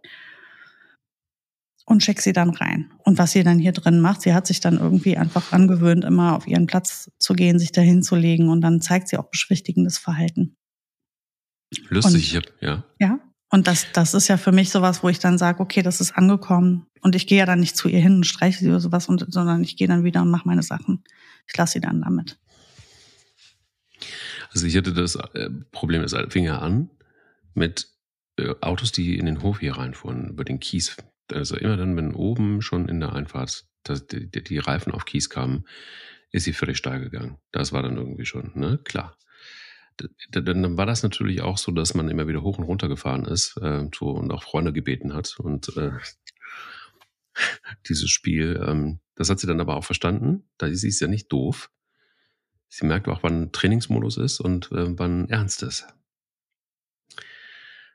[1.85, 2.91] Und check sie dann rein.
[3.03, 6.35] Und was sie dann hier drin macht, sie hat sich dann irgendwie einfach angewöhnt, immer
[6.35, 9.97] auf ihren Platz zu gehen, sich dahin zu legen und dann zeigt sie auch beschwichtigendes
[9.97, 10.55] Verhalten.
[11.89, 12.83] Lustig, und, ja.
[12.99, 13.19] Ja.
[13.49, 16.15] Und das, das ist ja für mich sowas, wo ich dann sage, okay, das ist
[16.15, 16.87] angekommen.
[17.01, 19.25] Und ich gehe ja dann nicht zu ihr hin und streiche sie oder sowas, und,
[19.27, 21.03] sondern ich gehe dann wieder und mache meine Sachen.
[21.47, 22.39] Ich lasse sie dann damit.
[24.51, 26.89] Also ich hatte das äh, Problem, es fing ja an
[27.53, 27.89] mit
[28.37, 30.97] äh, Autos, die in den Hof hier reinfuhren, über den Kies.
[31.31, 35.29] Also immer dann, wenn oben schon in der Einfahrt dass die, die Reifen auf Kies
[35.29, 35.65] kamen,
[36.31, 37.37] ist sie völlig steil gegangen.
[37.51, 38.79] Das war dann irgendwie schon, ne?
[38.83, 39.17] Klar.
[40.31, 43.57] Dann war das natürlich auch so, dass man immer wieder hoch und runter gefahren ist
[43.57, 45.37] äh, so, und auch Freunde gebeten hat.
[45.37, 45.91] Und äh,
[47.89, 50.49] dieses Spiel, ähm, das hat sie dann aber auch verstanden.
[50.57, 51.69] Da ist sie ja nicht doof.
[52.73, 55.87] Sie merkt auch, wann Trainingsmodus ist und äh, wann ernst ist.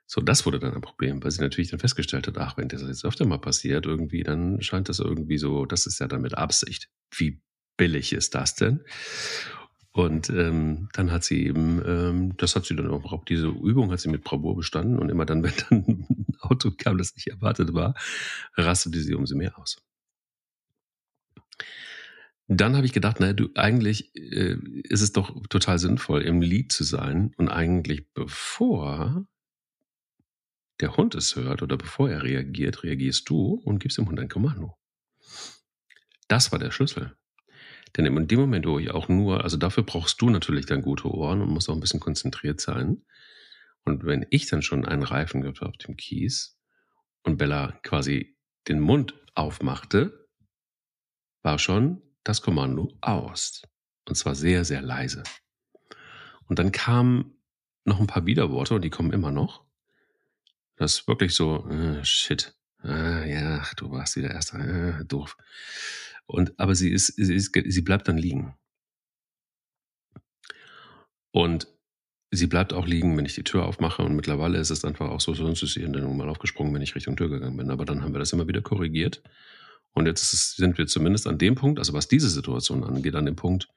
[0.06, 2.82] So, das wurde dann ein Problem, weil sie natürlich dann festgestellt hat, ach, wenn das
[2.82, 6.36] jetzt öfter mal passiert, irgendwie, dann scheint das irgendwie so, das ist ja dann mit
[6.36, 6.90] Absicht.
[7.10, 7.40] Wie
[7.78, 8.84] billig ist das denn?
[9.92, 14.00] Und ähm, dann hat sie eben, ähm, das hat sie dann auch, diese Übung hat
[14.00, 17.72] sie mit Bravour bestanden und immer dann, wenn dann ein Auto kam, das nicht erwartet
[17.72, 17.94] war,
[18.56, 19.85] rastete sie um sie mehr aus.
[22.48, 26.70] Dann habe ich gedacht, naja, du, eigentlich äh, ist es doch total sinnvoll, im Lied
[26.72, 29.26] zu sein und eigentlich bevor
[30.80, 34.28] der Hund es hört oder bevor er reagiert, reagierst du und gibst dem Hund ein
[34.28, 34.76] Kommando.
[36.28, 37.16] Das war der Schlüssel.
[37.96, 41.08] Denn in dem Moment, wo ich auch nur, also dafür brauchst du natürlich dann gute
[41.08, 43.04] Ohren und musst auch ein bisschen konzentriert sein.
[43.84, 46.58] Und wenn ich dann schon einen Reifen gehabt auf dem Kies
[47.22, 48.36] und Bella quasi
[48.68, 50.28] den Mund aufmachte,
[51.42, 53.62] war schon das Kommando aus.
[54.08, 55.22] Und zwar sehr, sehr leise.
[56.46, 57.36] Und dann kamen
[57.84, 59.64] noch ein paar Widerworte und die kommen immer noch.
[60.76, 62.54] Das ist wirklich so, äh, shit.
[62.82, 65.36] Ah, ja, du warst wieder erst äh, doof.
[66.26, 68.54] Und, aber sie ist, sie ist, sie bleibt dann liegen.
[71.30, 71.68] Und
[72.30, 74.02] sie bleibt auch liegen, wenn ich die Tür aufmache.
[74.02, 76.74] Und mittlerweile ist es einfach auch so, sonst ist sie in der Nummer mal aufgesprungen,
[76.74, 77.70] wenn ich Richtung Tür gegangen bin.
[77.70, 79.22] Aber dann haben wir das immer wieder korrigiert.
[79.96, 83.34] Und jetzt sind wir zumindest an dem Punkt, also was diese Situation angeht, an dem
[83.34, 83.68] Punkt,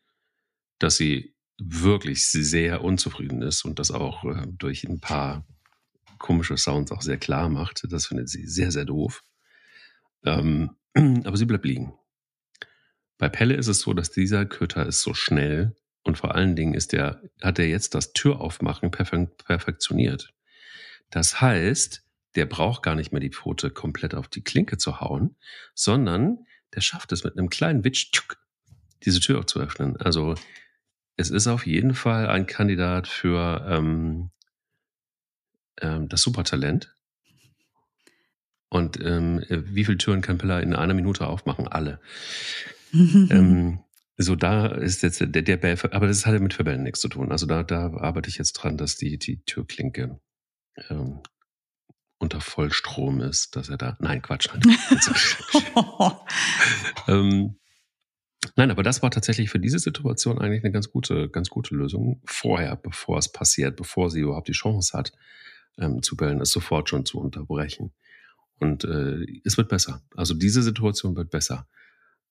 [0.78, 5.48] dass sie wirklich sehr unzufrieden ist und das auch äh, durch ein paar
[6.18, 7.84] komische Sounds auch sehr klar macht.
[7.90, 9.24] Das findet sie sehr, sehr doof.
[10.26, 10.72] Ähm,
[11.24, 11.94] aber sie bleibt liegen.
[13.18, 16.74] Bei Pelle ist es so, dass dieser Köter ist so schnell und vor allen Dingen
[16.74, 20.34] ist der, hat er jetzt das Türaufmachen perfektioniert.
[21.12, 22.04] Das heißt,
[22.36, 25.36] der braucht gar nicht mehr die Pfote komplett auf die Klinke zu hauen,
[25.74, 28.12] sondern der schafft es mit einem kleinen Witsch,
[29.04, 29.98] diese Tür auch zu öffnen.
[29.98, 30.36] Also
[31.16, 34.32] es ist auf jeden Fall ein Kandidat für ähm,
[35.82, 36.96] ähm, das Supertalent.
[38.70, 41.68] Und ähm, wie viele Türen kann Pilla in einer Minute aufmachen?
[41.68, 42.00] Alle.
[42.94, 43.80] ähm,
[44.18, 47.08] so, da ist jetzt der, der Bell, aber das hat ja mit Verbänden nichts zu
[47.08, 47.32] tun.
[47.32, 50.20] Also da, da arbeite ich jetzt dran, dass die, die Türklinke
[50.90, 51.22] ähm,
[52.20, 53.98] unter Vollstrom ist, dass er da.
[54.00, 54.50] Nein, Quatsch.
[54.54, 54.78] Nein,
[57.08, 57.56] ähm,
[58.56, 62.22] nein, aber das war tatsächlich für diese Situation eigentlich eine ganz gute, ganz gute Lösung.
[62.26, 65.14] Vorher, bevor es passiert, bevor sie überhaupt die Chance hat,
[65.78, 67.94] ähm, zu bellen, es sofort schon zu unterbrechen.
[68.60, 70.04] Und äh, es wird besser.
[70.16, 71.68] Also diese Situation wird besser.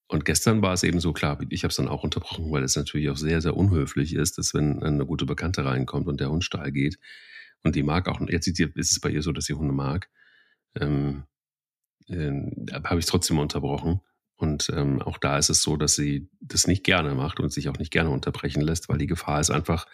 [0.06, 2.76] Und gestern war es eben so klar, ich habe es dann auch unterbrochen, weil es
[2.76, 6.44] natürlich auch sehr, sehr unhöflich ist, dass wenn eine gute Bekannte reinkommt und der Hund
[6.44, 6.98] steil geht
[7.64, 10.08] und die mag auch, jetzt ist es bei ihr so, dass sie Hunde mag,
[10.76, 11.24] ähm,
[12.08, 12.32] äh,
[12.84, 14.00] habe ich trotzdem unterbrochen.
[14.36, 17.68] Und ähm, auch da ist es so, dass sie das nicht gerne macht und sich
[17.68, 19.86] auch nicht gerne unterbrechen lässt, weil die Gefahr ist einfach,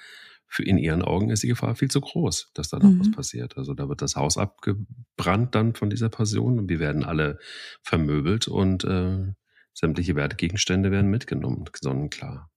[0.47, 3.01] für in ihren Augen ist die Gefahr viel zu groß, dass da noch mhm.
[3.01, 3.57] was passiert.
[3.57, 7.39] Also da wird das Haus abgebrannt dann von dieser Person und wir werden alle
[7.83, 9.33] vermöbelt und äh,
[9.73, 12.51] sämtliche Wertgegenstände werden mitgenommen, sonnenklar.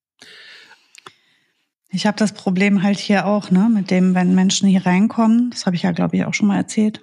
[1.90, 5.66] Ich habe das Problem halt hier auch, ne, mit dem, wenn Menschen hier reinkommen, das
[5.66, 7.02] habe ich ja, glaube ich, auch schon mal erzählt.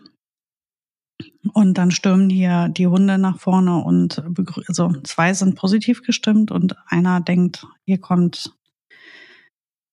[1.52, 4.22] Und dann stürmen hier die Hunde nach vorne und
[4.66, 8.52] also zwei sind positiv gestimmt und einer denkt, hier kommt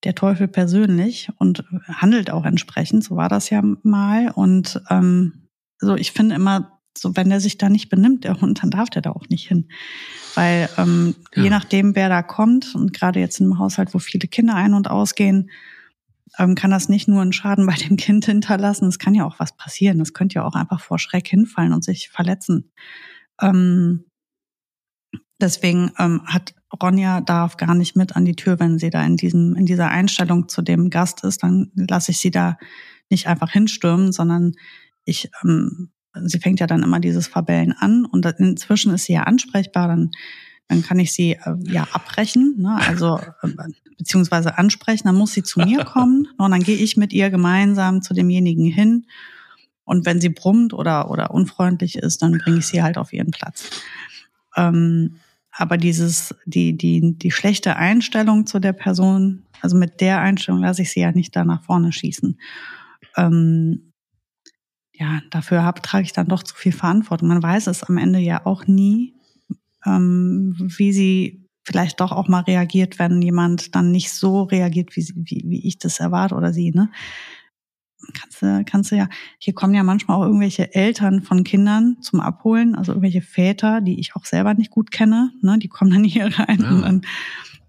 [0.03, 3.03] der Teufel persönlich und handelt auch entsprechend.
[3.03, 4.31] So war das ja mal.
[4.31, 8.61] Und ähm, so, ich finde immer, so wenn der sich da nicht benimmt, der Hund,
[8.61, 9.69] dann darf der da auch nicht hin.
[10.35, 11.43] Weil ähm, ja.
[11.43, 14.73] je nachdem, wer da kommt, und gerade jetzt in einem Haushalt, wo viele Kinder ein-
[14.73, 15.49] und ausgehen,
[16.37, 19.39] ähm, kann das nicht nur einen Schaden bei dem Kind hinterlassen, es kann ja auch
[19.39, 19.99] was passieren.
[19.99, 22.71] Das könnte ja auch einfach vor Schreck hinfallen und sich verletzen.
[23.41, 24.05] Ähm,
[25.39, 29.17] deswegen ähm, hat Ronja darf gar nicht mit an die Tür, wenn sie da in
[29.17, 32.57] diesem in dieser Einstellung zu dem Gast ist, dann lasse ich sie da
[33.09, 34.53] nicht einfach hinstürmen, sondern
[35.03, 39.23] ich ähm, sie fängt ja dann immer dieses Verbellen an und inzwischen ist sie ja
[39.23, 40.11] ansprechbar, dann,
[40.67, 42.75] dann kann ich sie äh, ja abbrechen, ne?
[42.87, 43.49] also äh,
[43.97, 48.01] beziehungsweise ansprechen, dann muss sie zu mir kommen und dann gehe ich mit ihr gemeinsam
[48.01, 49.05] zu demjenigen hin
[49.83, 53.31] und wenn sie brummt oder, oder unfreundlich ist, dann bringe ich sie halt auf ihren
[53.31, 53.69] Platz.
[54.55, 55.17] Ähm,
[55.51, 60.81] aber dieses, die, die, die schlechte Einstellung zu der Person, also mit der Einstellung lasse
[60.81, 62.39] ich sie ja nicht da nach vorne schießen.
[63.17, 63.90] Ähm,
[65.01, 67.27] ja, dafür hab, trage ich dann doch zu viel Verantwortung.
[67.27, 69.15] Man weiß es am Ende ja auch nie,
[69.83, 75.11] ähm, wie sie vielleicht doch auch mal reagiert, wenn jemand dann nicht so reagiert, wie,
[75.15, 76.91] wie, wie ich das erwarte oder sie, ne?
[78.13, 79.09] Kannst du, kannst du ja,
[79.39, 83.99] hier kommen ja manchmal auch irgendwelche Eltern von Kindern zum Abholen, also irgendwelche Väter, die
[83.99, 85.57] ich auch selber nicht gut kenne, ne?
[85.57, 86.69] Die kommen dann hier rein ja.
[86.69, 87.01] und dann,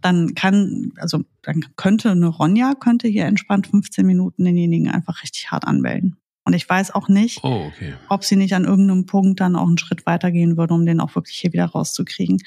[0.02, 5.50] dann kann, also dann könnte eine Ronja, könnte hier entspannt 15 Minuten denjenigen einfach richtig
[5.50, 6.16] hart anbellen.
[6.44, 7.94] Und ich weiß auch nicht, oh, okay.
[8.08, 11.14] ob sie nicht an irgendeinem Punkt dann auch einen Schritt weitergehen würde, um den auch
[11.14, 12.38] wirklich hier wieder rauszukriegen.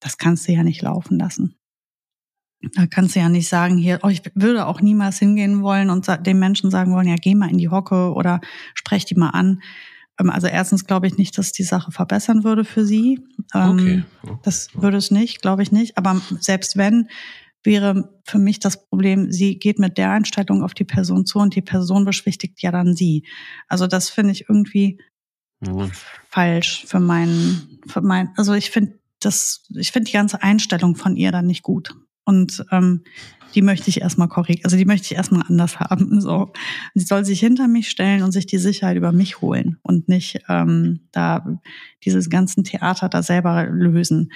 [0.00, 1.54] Das kannst du ja nicht laufen lassen.
[2.74, 6.08] Da kannst du ja nicht sagen, hier, oh, ich würde auch niemals hingehen wollen und
[6.26, 8.40] dem Menschen sagen wollen, ja, geh mal in die Hocke oder
[8.74, 9.62] sprech die mal an.
[10.18, 13.20] Ähm, also erstens glaube ich nicht, dass die Sache verbessern würde für sie.
[13.54, 14.38] Ähm, okay.
[14.42, 15.96] Das würde es nicht, glaube ich nicht.
[15.96, 17.08] Aber selbst wenn,
[17.68, 21.54] wäre für mich das Problem, sie geht mit der Einstellung auf die Person zu und
[21.54, 23.24] die Person beschwichtigt ja dann sie.
[23.68, 24.98] Also das finde ich irgendwie
[25.60, 25.92] mhm.
[26.30, 31.14] falsch für meinen, für mein, also ich finde das, ich finde die ganze Einstellung von
[31.14, 31.94] ihr dann nicht gut.
[32.24, 33.04] Und ähm,
[33.54, 36.20] die möchte ich erstmal korrekt, also die möchte ich erstmal anders haben.
[36.28, 36.52] So.
[36.94, 40.40] Sie soll sich hinter mich stellen und sich die Sicherheit über mich holen und nicht
[40.48, 41.60] ähm, da
[42.02, 44.32] dieses ganzen Theater da selber lösen.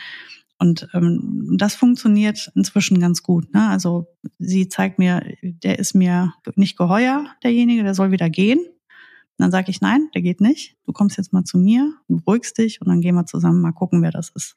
[0.62, 3.53] Und ähm, das funktioniert inzwischen ganz gut.
[3.53, 3.68] Ne?
[3.68, 4.07] Also
[4.38, 8.61] sie zeigt mir, der ist mir nicht geheuer, derjenige, der soll wieder gehen.
[8.61, 10.77] Und dann sage ich, nein, der geht nicht.
[10.87, 13.72] Du kommst jetzt mal zu mir, du beruhigst dich und dann gehen wir zusammen mal
[13.72, 14.55] gucken, wer das ist.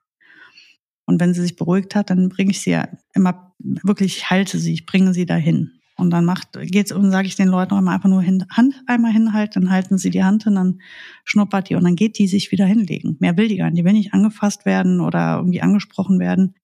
[1.08, 4.60] Und wenn sie sich beruhigt hat, dann bringe ich sie ja immer, wirklich, ich halte
[4.60, 5.72] sie, ich bringe sie dahin.
[5.98, 8.76] Und dann macht, geht's und sage ich den Leuten auch immer einfach nur hin, Hand
[8.86, 10.82] einmal hinhalten, dann halten sie die Hand hin, dann
[11.24, 13.16] schnuppert die und dann geht die sich wieder hinlegen.
[13.20, 13.80] Mehr will die gar nicht.
[13.80, 16.56] Die will nicht angefasst werden oder irgendwie angesprochen werden.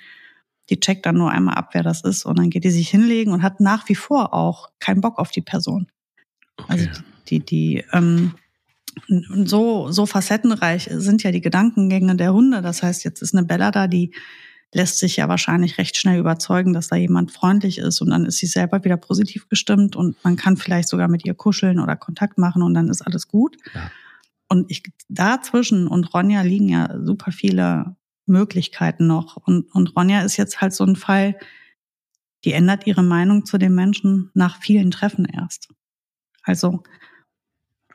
[0.70, 3.32] Die checkt dann nur einmal ab, wer das ist und dann geht die sich hinlegen
[3.32, 5.88] und hat nach wie vor auch keinen Bock auf die Person.
[6.58, 6.72] Okay.
[6.72, 6.86] Also
[7.30, 8.34] die, die, die ähm,
[9.46, 12.62] so, so facettenreich sind ja die Gedankengänge der Hunde.
[12.62, 14.14] Das heißt, jetzt ist eine Bella da, die
[14.74, 18.38] lässt sich ja wahrscheinlich recht schnell überzeugen, dass da jemand freundlich ist und dann ist
[18.38, 22.38] sie selber wieder positiv gestimmt und man kann vielleicht sogar mit ihr kuscheln oder Kontakt
[22.38, 23.58] machen und dann ist alles gut.
[23.74, 23.92] Ja.
[24.48, 29.38] Und ich, dazwischen und Ronja liegen ja super viele Möglichkeiten noch.
[29.38, 31.38] Und, und Ronja ist jetzt halt so ein Fall,
[32.44, 35.70] die ändert ihre Meinung zu den Menschen nach vielen Treffen erst.
[36.44, 36.84] Also,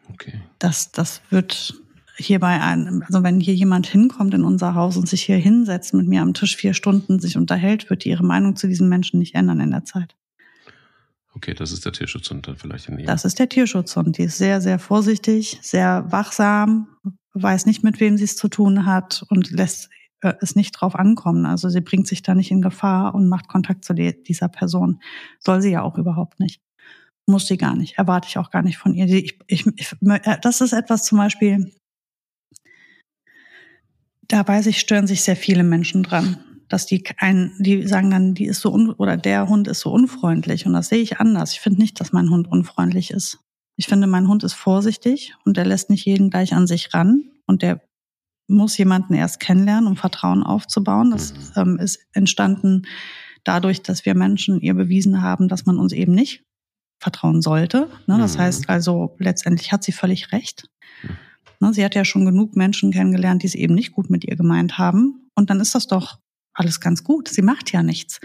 [0.09, 0.41] okay.
[0.59, 1.75] das, das wird
[2.17, 5.95] hier bei einem, also wenn hier jemand hinkommt in unser Haus und sich hier hinsetzt
[5.95, 9.19] mit mir am Tisch vier Stunden sich unterhält, wird die ihre Meinung zu diesen Menschen
[9.19, 10.17] nicht ändern in der Zeit.
[11.35, 13.07] Okay, das ist der Tierschutzhund dann vielleicht in ihr.
[13.07, 14.17] Das ist der Tierschutzhund.
[14.17, 16.89] Die ist sehr, sehr vorsichtig, sehr wachsam,
[17.35, 19.91] weiß nicht, mit wem sie es zu tun hat und lässt
[20.23, 21.45] äh, es nicht drauf ankommen.
[21.45, 25.01] Also sie bringt sich da nicht in Gefahr und macht Kontakt zu dieser Person.
[25.39, 26.63] Soll sie ja auch überhaupt nicht.
[27.27, 27.99] Muss sie gar nicht.
[27.99, 29.05] Erwarte ich auch gar nicht von ihr.
[29.07, 31.71] Ich, ich, ich, äh, das ist etwas zum Beispiel,
[34.29, 36.39] da weiß ich, stören sich sehr viele Menschen dran.
[36.69, 39.93] Dass die ein, die sagen dann, die ist so un, oder der Hund ist so
[39.93, 40.67] unfreundlich.
[40.67, 41.53] Und das sehe ich anders.
[41.53, 43.39] Ich finde nicht, dass mein Hund unfreundlich ist.
[43.77, 47.23] Ich finde, mein Hund ist vorsichtig und der lässt nicht jeden gleich an sich ran.
[47.47, 47.83] Und der
[48.49, 51.13] muss jemanden erst kennenlernen, um Vertrauen aufzubauen.
[51.13, 51.39] Das mhm.
[51.57, 52.87] ähm, ist entstanden
[53.45, 56.43] dadurch, dass wir Menschen ihr bewiesen haben, dass man uns eben nicht
[56.99, 57.89] vertrauen sollte.
[58.07, 58.19] Ne?
[58.19, 58.41] Das mhm.
[58.41, 60.69] heißt also, letztendlich hat sie völlig recht.
[61.61, 64.37] Ne, sie hat ja schon genug Menschen kennengelernt, die es eben nicht gut mit ihr
[64.37, 65.31] gemeint haben.
[65.35, 66.19] Und dann ist das doch
[66.55, 67.29] alles ganz gut.
[67.29, 68.21] Sie macht ja nichts.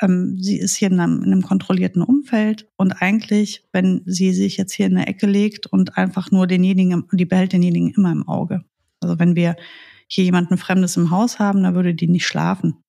[0.00, 4.56] Ähm, sie ist hier in einem, in einem, kontrollierten Umfeld und eigentlich, wenn sie sich
[4.56, 8.26] jetzt hier in eine Ecke legt und einfach nur denjenigen, die behält denjenigen immer im
[8.26, 8.64] Auge.
[9.00, 9.56] Also wenn wir
[10.08, 12.82] hier jemanden Fremdes im Haus haben, dann würde die nicht schlafen.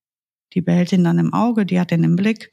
[0.54, 2.52] Die behält ihn dann im Auge, die hat den im Blick.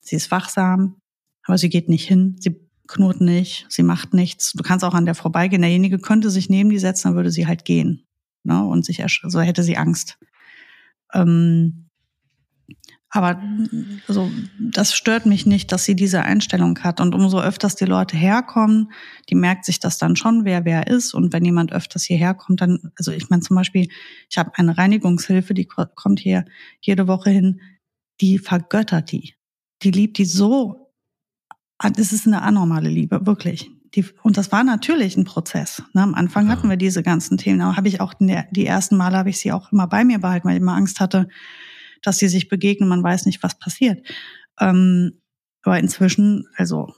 [0.00, 0.96] Sie ist wachsam,
[1.44, 2.36] aber sie geht nicht hin.
[2.40, 4.52] Sie knurrt nicht, sie macht nichts.
[4.52, 5.62] Du kannst auch an der vorbeigehen.
[5.62, 8.06] Derjenige könnte sich neben die setzen, dann würde sie halt gehen.
[8.42, 8.62] Ne?
[8.64, 10.18] Und sich, so hätte sie Angst.
[11.12, 11.84] Ähm,
[13.14, 13.40] aber
[14.08, 17.00] also, das stört mich nicht, dass sie diese Einstellung hat.
[17.00, 18.90] Und umso öfters die Leute herkommen,
[19.30, 21.14] die merkt sich das dann schon, wer wer ist.
[21.14, 23.88] Und wenn jemand öfters hierher kommt, dann, also ich meine zum Beispiel,
[24.28, 26.44] ich habe eine Reinigungshilfe, die kommt hier
[26.80, 27.60] jede Woche hin,
[28.20, 29.34] die vergöttert die.
[29.82, 30.83] Die liebt die so
[31.78, 33.70] Ah, es ist eine anormale Liebe, wirklich.
[33.94, 35.82] Die, und das war natürlich ein Prozess.
[35.92, 36.02] Ne?
[36.02, 36.52] Am Anfang ja.
[36.52, 37.60] hatten wir diese ganzen Themen.
[37.60, 40.18] Aber habe ich auch der, die ersten Male habe ich sie auch immer bei mir
[40.18, 41.28] behalten, weil ich immer Angst hatte,
[42.02, 42.88] dass sie sich begegnen.
[42.88, 44.06] Man weiß nicht, was passiert.
[44.60, 45.20] Ähm,
[45.62, 46.94] aber inzwischen, also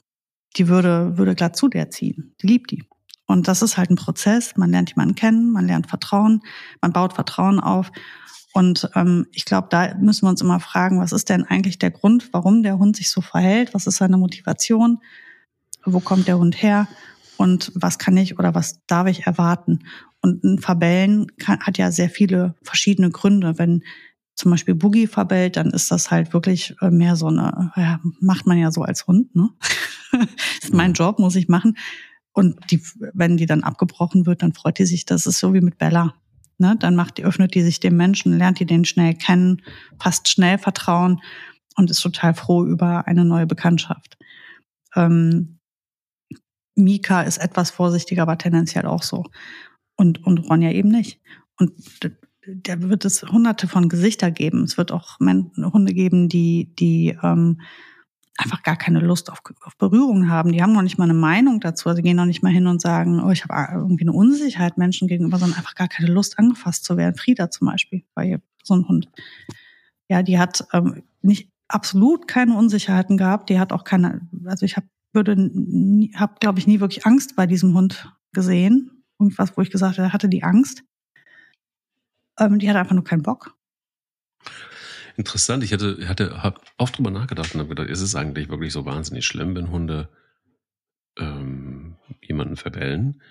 [0.57, 2.35] die würde würde glatt zu der ziehen.
[2.43, 2.85] Die liebt die.
[3.27, 4.57] Und das ist halt ein Prozess.
[4.57, 6.43] Man lernt jemanden kennen, man lernt Vertrauen,
[6.81, 7.91] man baut Vertrauen auf.
[8.57, 11.91] Und ähm, ich glaube, da müssen wir uns immer fragen, was ist denn eigentlich der
[11.91, 13.75] Grund, warum der Hund sich so verhält?
[13.75, 15.01] Was ist seine Motivation?
[15.85, 16.89] Wo kommt der Hund her?
[17.37, 19.81] Und was kann ich oder was darf ich erwarten?
[20.23, 23.59] Und ein Verbellen kann, hat ja sehr viele verschiedene Gründe.
[23.59, 23.83] Wenn
[24.35, 28.47] zum Beispiel Boogie verbellt, dann ist das halt wirklich äh, mehr so eine, ja, macht
[28.47, 29.51] man ja so als Hund, ne?
[30.63, 31.77] ist mein Job, muss ich machen.
[32.33, 35.05] Und die, wenn die dann abgebrochen wird, dann freut die sich.
[35.05, 36.15] Das ist so wie mit Bella.
[36.59, 36.77] Ne?
[36.79, 39.63] Dann macht die, öffnet die sich dem Menschen, lernt die den schnell kennen,
[40.01, 41.21] fasst schnell Vertrauen
[41.77, 44.17] und ist total froh über eine neue Bekanntschaft.
[44.95, 45.59] Ähm,
[46.75, 49.25] Mika ist etwas vorsichtiger, aber tendenziell auch so.
[49.97, 51.21] Und, und Ronja eben nicht.
[51.59, 51.73] Und
[52.47, 54.65] da wird es hunderte von Gesichter geben.
[54.65, 57.61] Es wird auch Hunde geben, die, die ähm,
[58.39, 60.53] einfach gar keine Lust auf, auf Berührung haben.
[60.53, 61.89] Die haben noch nicht mal eine Meinung dazu.
[61.89, 65.09] Also gehen noch nicht mal hin und sagen, oh, ich habe irgendwie eine Unsicherheit Menschen
[65.09, 67.17] gegenüber, sondern einfach gar keine Lust angefasst zu werden.
[67.17, 69.09] Frieda zum Beispiel war hier so ein Hund.
[70.09, 73.49] Ja, die hat ähm, nicht absolut keine Unsicherheiten gehabt.
[73.49, 75.33] Die hat auch keine, also ich habe würde,
[76.15, 79.03] habe glaube ich nie wirklich Angst bei diesem Hund gesehen.
[79.19, 80.85] Irgendwas, wo ich gesagt habe, hatte die Angst.
[82.39, 83.56] Ähm, die hatte einfach nur keinen Bock.
[85.17, 85.65] Interessant.
[85.65, 88.85] Ich hatte, hatte hab oft drüber nachgedacht und habe gedacht, ist es eigentlich wirklich so
[88.85, 90.09] wahnsinnig schlimm, wenn Hunde
[91.19, 93.23] ähm, jemanden verbellen?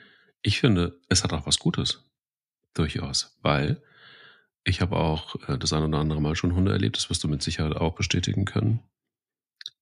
[0.42, 2.04] Ich finde, es hat auch was Gutes.
[2.74, 3.38] Durchaus.
[3.42, 3.82] Weil
[4.64, 7.28] ich habe auch äh, das eine oder andere Mal schon Hunde erlebt, das wirst du
[7.28, 8.80] mit Sicherheit auch bestätigen können,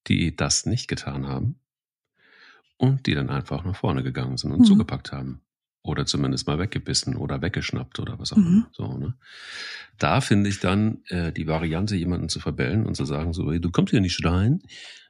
[0.08, 1.56] die das nicht getan haben
[2.78, 4.66] und die dann einfach nach vorne gegangen sind und mhm.
[4.66, 5.42] zugepackt haben.
[5.84, 8.50] Oder zumindest mal weggebissen oder weggeschnappt oder was auch immer.
[8.50, 8.66] Mhm.
[8.72, 9.16] So, ne?
[10.00, 13.72] Da finde ich dann äh, die Variante, jemanden zu verbellen und zu sagen, so, du
[13.72, 14.62] kommst hier nicht rein,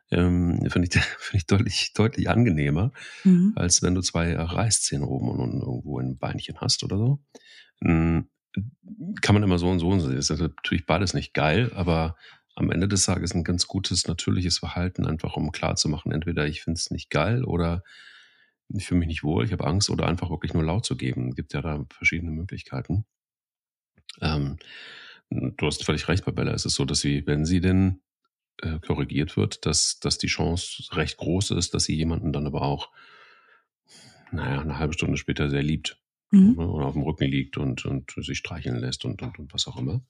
[0.10, 2.92] ähm, finde ich, find ich deutlich, deutlich angenehmer,
[3.24, 3.54] mhm.
[3.56, 7.20] als wenn du zwei Reißzähne oben und unten irgendwo ein Beinchen hast oder so.
[7.84, 8.28] Hm,
[9.22, 10.16] kann man immer so und so sehen.
[10.16, 12.16] Das ist natürlich beides nicht geil, aber
[12.56, 16.78] am Ende des Tages ein ganz gutes, natürliches Verhalten, einfach um klarzumachen, entweder ich finde
[16.78, 17.84] es nicht geil oder
[18.74, 21.30] ich fühle mich nicht wohl, ich habe Angst oder einfach wirklich nur laut zu geben.
[21.30, 23.06] Es gibt ja da verschiedene Möglichkeiten.
[24.22, 24.58] Ähm,
[25.30, 26.54] du hast völlig recht, bei Bella.
[26.54, 28.02] Es ist so, dass sie, wenn sie denn
[28.62, 32.62] äh, korrigiert wird, dass, dass die Chance recht groß ist, dass sie jemanden dann aber
[32.62, 32.92] auch,
[34.32, 36.00] naja, eine halbe Stunde später sehr liebt.
[36.32, 36.56] Mhm.
[36.58, 39.68] Ne, und auf dem Rücken liegt und, und sich streicheln lässt und, und, und was
[39.68, 40.04] auch immer.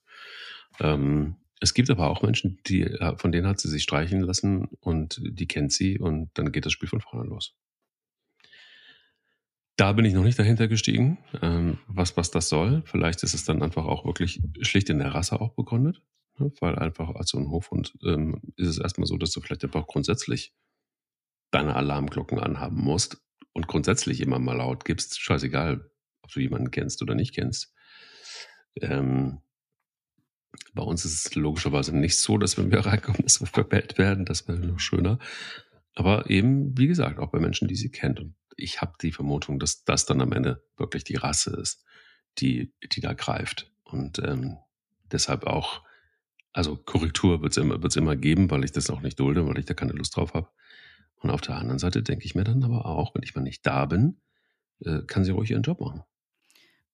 [0.79, 4.65] Ähm, es gibt aber auch Menschen, die, äh, von denen hat sie sich streicheln lassen
[4.79, 7.55] und die kennt sie und dann geht das Spiel von vorne los.
[9.75, 12.83] Da bin ich noch nicht dahinter gestiegen, ähm, was, was das soll.
[12.85, 16.01] Vielleicht ist es dann einfach auch wirklich schlicht in der Rasse auch begründet.
[16.37, 16.51] Ne?
[16.59, 19.87] Weil einfach als so ein Hofhund ähm, ist es erstmal so, dass du vielleicht einfach
[19.87, 20.53] grundsätzlich
[21.49, 23.21] deine Alarmglocken anhaben musst
[23.53, 25.19] und grundsätzlich immer mal laut gibst.
[25.19, 25.89] Scheißegal,
[26.21, 27.73] ob du jemanden kennst oder nicht kennst.
[28.81, 29.41] Ähm,
[30.73, 34.25] bei uns ist es logischerweise nicht so, dass wenn wir reinkommen, dass wir verbellt werden.
[34.25, 35.19] Das wäre noch schöner.
[35.95, 38.19] Aber eben, wie gesagt, auch bei Menschen, die sie kennt.
[38.19, 41.83] Und ich habe die Vermutung, dass das dann am Ende wirklich die Rasse ist,
[42.39, 43.71] die, die da greift.
[43.83, 44.57] Und ähm,
[45.11, 45.83] deshalb auch,
[46.51, 49.57] also Korrektur wird es immer, wird's immer geben, weil ich das auch nicht dulde, weil
[49.57, 50.49] ich da keine Lust drauf habe.
[51.15, 53.65] Und auf der anderen Seite denke ich mir dann aber auch, wenn ich mal nicht
[53.65, 54.19] da bin,
[54.79, 56.03] äh, kann sie ruhig ihren Job machen.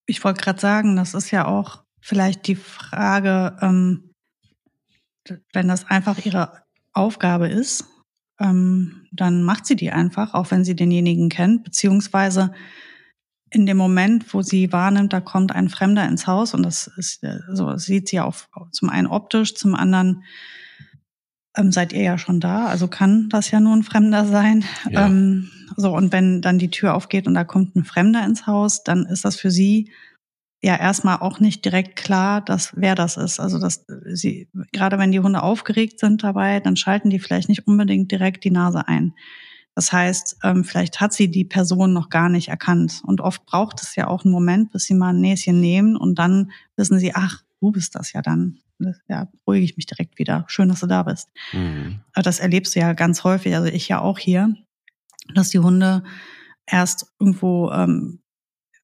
[0.06, 4.14] Ich wollte gerade sagen, das ist ja auch vielleicht die Frage, ähm,
[5.54, 7.86] wenn das einfach ihre Aufgabe ist,
[8.40, 12.52] ähm, dann macht sie die einfach, auch wenn sie denjenigen kennt, beziehungsweise
[13.52, 17.24] in dem Moment, wo sie wahrnimmt, da kommt ein Fremder ins Haus und das ist
[17.24, 20.24] äh, so sieht sie auf zum einen optisch, zum anderen
[21.58, 24.64] ähm, seid ihr ja schon da, also kann das ja nur ein Fremder sein.
[24.90, 25.08] Ja.
[25.08, 28.84] Ähm, so und wenn dann die Tür aufgeht und da kommt ein Fremder ins Haus,
[28.84, 29.92] dann ist das für sie
[30.62, 33.40] ja erstmal auch nicht direkt klar, dass wer das ist.
[33.40, 37.68] Also dass sie, gerade wenn die Hunde aufgeregt sind dabei, dann schalten die vielleicht nicht
[37.68, 39.14] unbedingt direkt die Nase ein.
[39.76, 43.02] Das heißt, ähm, vielleicht hat sie die Person noch gar nicht erkannt.
[43.06, 46.20] Und oft braucht es ja auch einen Moment, bis sie mal ein Näschen nehmen und
[46.20, 48.58] dann wissen sie, ach, du bist das ja dann.
[49.08, 50.46] Ja, beruhige ich mich direkt wieder.
[50.48, 51.30] Schön, dass du da bist.
[51.54, 52.00] Mhm.
[52.14, 54.54] Das erlebst du ja ganz häufig, also ich ja auch hier,
[55.34, 56.04] dass die Hunde
[56.66, 58.20] erst irgendwo ähm,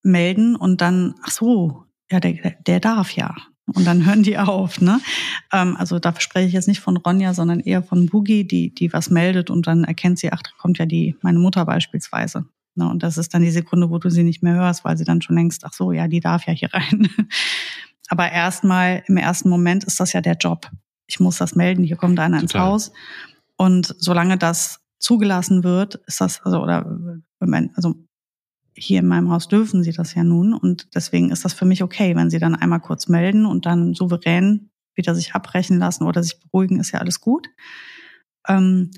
[0.05, 3.35] melden und dann, ach so, ja, der, der darf ja.
[3.73, 5.01] Und dann hören die auf, ne?
[5.51, 8.93] Ähm, also da spreche ich jetzt nicht von Ronja, sondern eher von Boogie, die, die
[8.93, 12.45] was meldet und dann erkennt sie, ach, da kommt ja die, meine Mutter beispielsweise.
[12.75, 12.87] Ne?
[12.87, 15.21] Und das ist dann die Sekunde, wo du sie nicht mehr hörst, weil sie dann
[15.21, 17.09] schon längst, ach so, ja, die darf ja hier rein.
[18.09, 20.69] Aber erstmal, im ersten Moment ist das ja der Job.
[21.07, 22.91] Ich muss das melden, hier kommt einer ins Haus.
[23.57, 26.85] Und solange das zugelassen wird, ist das, also, oder,
[27.75, 27.95] also
[28.75, 31.81] hier in meinem Haus dürfen sie das ja nun und deswegen ist das für mich
[31.81, 36.23] okay, wenn sie dann einmal kurz melden und dann souverän wieder sich abbrechen lassen oder
[36.23, 37.49] sich beruhigen, ist ja alles gut.
[38.47, 38.91] Ähm,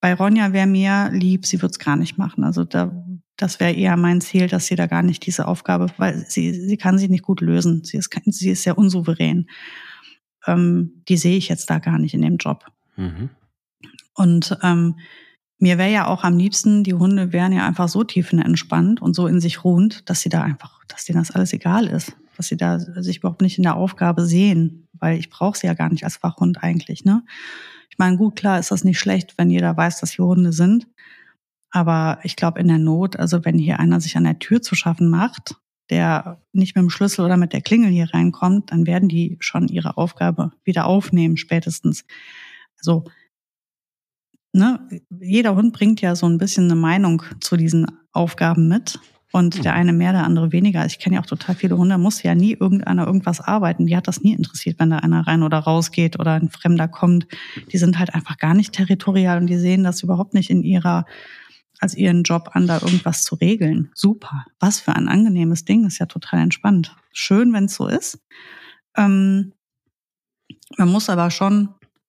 [0.00, 2.44] bei Ronja wäre mir lieb, sie wird es gar nicht machen.
[2.44, 3.04] Also da,
[3.36, 6.76] das wäre eher mein Ziel, dass sie da gar nicht diese Aufgabe, weil sie, sie
[6.76, 7.82] kann sie nicht gut lösen.
[7.84, 9.48] Sie ist, sie ist sehr unsouverän.
[10.46, 12.64] Ähm, die sehe ich jetzt da gar nicht in dem Job.
[12.96, 13.30] Mhm.
[14.14, 14.96] Und ähm,
[15.58, 19.26] mir wäre ja auch am liebsten, die Hunde wären ja einfach so tiefenentspannt und so
[19.26, 22.56] in sich ruhend, dass sie da einfach, dass denen das alles egal ist, dass sie
[22.56, 26.04] da sich überhaupt nicht in der Aufgabe sehen, weil ich brauche sie ja gar nicht
[26.04, 27.24] als Fachhund eigentlich, ne?
[27.90, 30.86] Ich meine, gut, klar ist das nicht schlecht, wenn jeder weiß, dass hier Hunde sind,
[31.70, 34.76] aber ich glaube in der Not, also wenn hier einer sich an der Tür zu
[34.76, 35.56] schaffen macht,
[35.90, 39.68] der nicht mit dem Schlüssel oder mit der Klingel hier reinkommt, dann werden die schon
[39.68, 42.04] ihre Aufgabe wieder aufnehmen, spätestens.
[42.78, 43.04] Also
[44.52, 44.80] ne,
[45.20, 48.98] jeder Hund bringt ja so ein bisschen eine Meinung zu diesen Aufgaben mit.
[49.30, 50.86] Und der eine mehr, der andere weniger.
[50.86, 53.86] Ich kenne ja auch total viele Hunde, muss ja nie irgendeiner irgendwas arbeiten.
[53.86, 56.88] Die hat das nie interessiert, wenn da einer rein oder raus geht oder ein Fremder
[56.88, 57.26] kommt.
[57.70, 61.04] Die sind halt einfach gar nicht territorial und die sehen das überhaupt nicht in ihrer,
[61.78, 63.90] als ihren Job an, da irgendwas zu regeln.
[63.94, 64.46] Super.
[64.60, 65.84] Was für ein angenehmes Ding.
[65.84, 66.96] ist ja total entspannt.
[67.12, 68.18] Schön, wenn es so ist.
[68.96, 69.52] Ähm,
[70.78, 71.68] man muss aber schon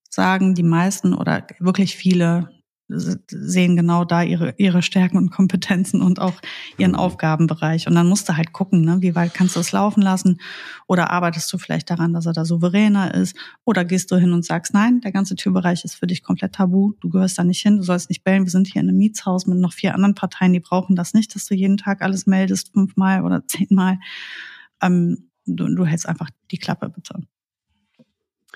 [0.09, 2.49] sagen, die meisten oder wirklich viele
[2.89, 6.41] sehen genau da ihre, ihre Stärken und Kompetenzen und auch
[6.77, 6.97] ihren mhm.
[6.97, 7.87] Aufgabenbereich.
[7.87, 10.41] Und dann musst du halt gucken, ne, wie weit kannst du es laufen lassen?
[10.87, 13.37] Oder arbeitest du vielleicht daran, dass er da souveräner ist?
[13.63, 16.93] Oder gehst du hin und sagst, nein, der ganze Türbereich ist für dich komplett tabu.
[16.99, 18.45] Du gehörst da nicht hin, du sollst nicht bellen.
[18.45, 21.35] Wir sind hier in einem Mietshaus mit noch vier anderen Parteien, die brauchen das nicht,
[21.35, 23.99] dass du jeden Tag alles meldest, fünfmal oder zehnmal.
[24.81, 27.21] Ähm, du, du hältst einfach die Klappe, bitte.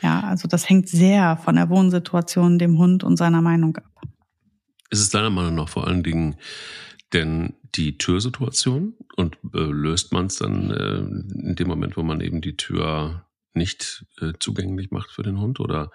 [0.03, 4.01] Ja, also das hängt sehr von der Wohnsituation, dem Hund und seiner Meinung ab.
[4.89, 6.35] Ist es deiner Meinung nach vor allen Dingen
[7.13, 10.97] denn die Türsituation und äh, löst man es dann äh,
[11.47, 15.59] in dem Moment, wo man eben die Tür nicht äh, zugänglich macht für den Hund?
[15.59, 15.89] Oder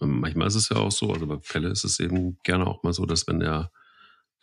[0.00, 2.82] ähm, manchmal ist es ja auch so, also bei Fälle ist es eben gerne auch
[2.82, 3.70] mal so, dass wenn der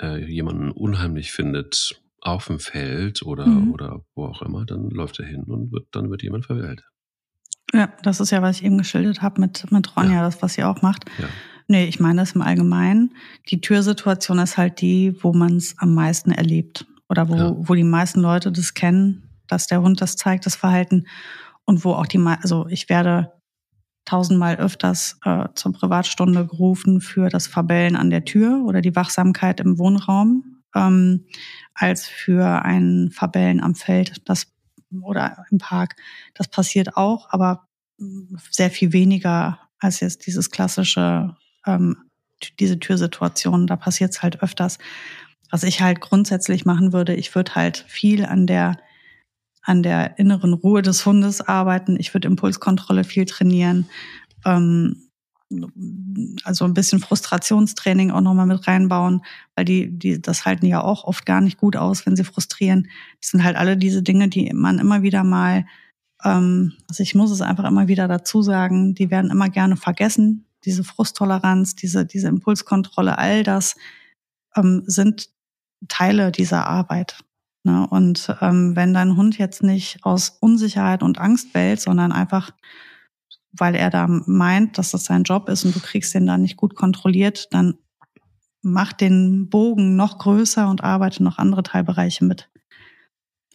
[0.01, 3.73] äh, jemanden unheimlich findet auf dem Feld oder, mhm.
[3.73, 6.83] oder wo auch immer, dann läuft er hin und wird, dann wird jemand verwählt.
[7.73, 10.21] Ja, das ist ja, was ich eben geschildert habe mit, mit Ronja, ja.
[10.21, 11.05] das, was sie auch macht.
[11.19, 11.27] Ja.
[11.67, 13.13] Nee, ich meine das im Allgemeinen.
[13.49, 16.85] Die Türsituation ist halt die, wo man es am meisten erlebt.
[17.09, 17.55] Oder wo, ja.
[17.57, 21.07] wo die meisten Leute das kennen, dass der Hund das zeigt, das Verhalten.
[21.65, 23.33] Und wo auch die, also ich werde
[24.05, 29.59] tausendmal öfters äh, zur Privatstunde gerufen für das Verbellen an der Tür oder die Wachsamkeit
[29.59, 31.25] im Wohnraum, ähm,
[31.73, 34.47] als für ein Verbellen am Feld das,
[35.01, 35.95] oder im Park.
[36.33, 37.67] Das passiert auch, aber
[38.51, 41.35] sehr viel weniger als jetzt dieses klassische
[41.65, 42.07] ähm,
[42.59, 44.77] diese Türsituation, da passiert es halt öfters.
[45.49, 48.77] Was ich halt grundsätzlich machen würde, ich würde halt viel an der
[49.63, 51.97] an der inneren Ruhe des Hundes arbeiten.
[51.99, 53.89] Ich würde Impulskontrolle viel trainieren.
[54.45, 55.06] Ähm,
[56.43, 59.21] also ein bisschen Frustrationstraining auch nochmal mit reinbauen,
[59.55, 62.87] weil die, die, das halten ja auch oft gar nicht gut aus, wenn sie frustrieren.
[63.21, 65.65] Das sind halt alle diese Dinge, die man immer wieder mal,
[66.23, 70.47] ähm, also ich muss es einfach immer wieder dazu sagen, die werden immer gerne vergessen
[70.65, 73.75] diese Frusttoleranz, diese, diese Impulskontrolle, all das
[74.55, 75.29] ähm, sind
[75.87, 77.19] Teile dieser Arbeit.
[77.63, 77.87] Ne?
[77.89, 82.51] Und ähm, wenn dein Hund jetzt nicht aus Unsicherheit und Angst bellt, sondern einfach,
[83.57, 86.57] weil er da meint, dass das sein Job ist und du kriegst den da nicht
[86.57, 87.75] gut kontrolliert, dann
[88.61, 92.49] mach den Bogen noch größer und arbeite noch andere Teilbereiche mit.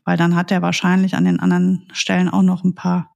[0.04, 3.14] Weil dann hat er wahrscheinlich an den anderen Stellen auch noch ein paar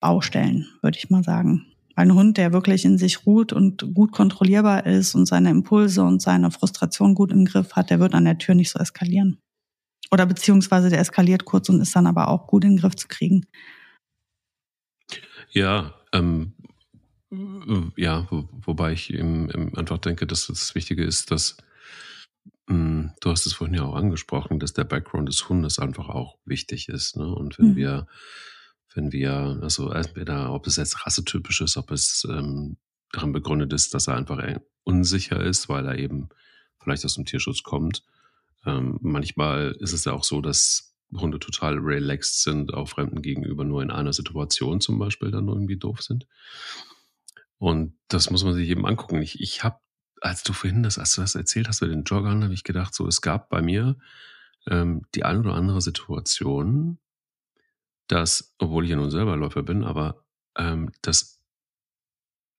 [0.00, 1.66] Baustellen, würde ich mal sagen.
[1.94, 6.20] Ein Hund, der wirklich in sich ruht und gut kontrollierbar ist und seine Impulse und
[6.20, 9.38] seine Frustration gut im Griff hat, der wird an der Tür nicht so eskalieren.
[10.10, 13.08] Oder beziehungsweise der eskaliert kurz und ist dann aber auch gut in den Griff zu
[13.08, 13.46] kriegen.
[15.50, 16.52] Ja, ähm,
[17.96, 21.56] ja, wo, wobei ich im, im einfach denke, dass das Wichtige ist, dass
[22.68, 26.08] mh, hm, du hast es vorhin ja auch angesprochen, dass der Background des Hundes einfach
[26.08, 27.16] auch wichtig ist.
[27.16, 27.26] Ne?
[27.26, 27.76] Und wenn mhm.
[27.76, 28.06] wir
[28.96, 32.78] wenn wir, also entweder, ob es jetzt rassetypisch ist, ob es ähm,
[33.12, 34.42] darin begründet ist, dass er einfach
[34.84, 36.30] unsicher ist, weil er eben
[36.82, 38.02] vielleicht aus dem Tierschutz kommt.
[38.64, 43.64] Ähm, manchmal ist es ja auch so, dass Hunde total relaxed sind, auch Fremden gegenüber
[43.64, 46.26] nur in einer Situation zum Beispiel dann irgendwie doof sind.
[47.58, 49.22] Und das muss man sich eben angucken.
[49.22, 49.78] Ich, ich habe,
[50.20, 52.94] als du vorhin das, als du das erzählt hast mit den Joggern, habe ich gedacht,
[52.94, 53.96] so es gab bei mir
[54.66, 56.98] ähm, die ein oder andere Situation,
[58.08, 60.24] dass, obwohl ich ja nun selber Läufer bin, aber
[60.56, 61.40] ähm, dass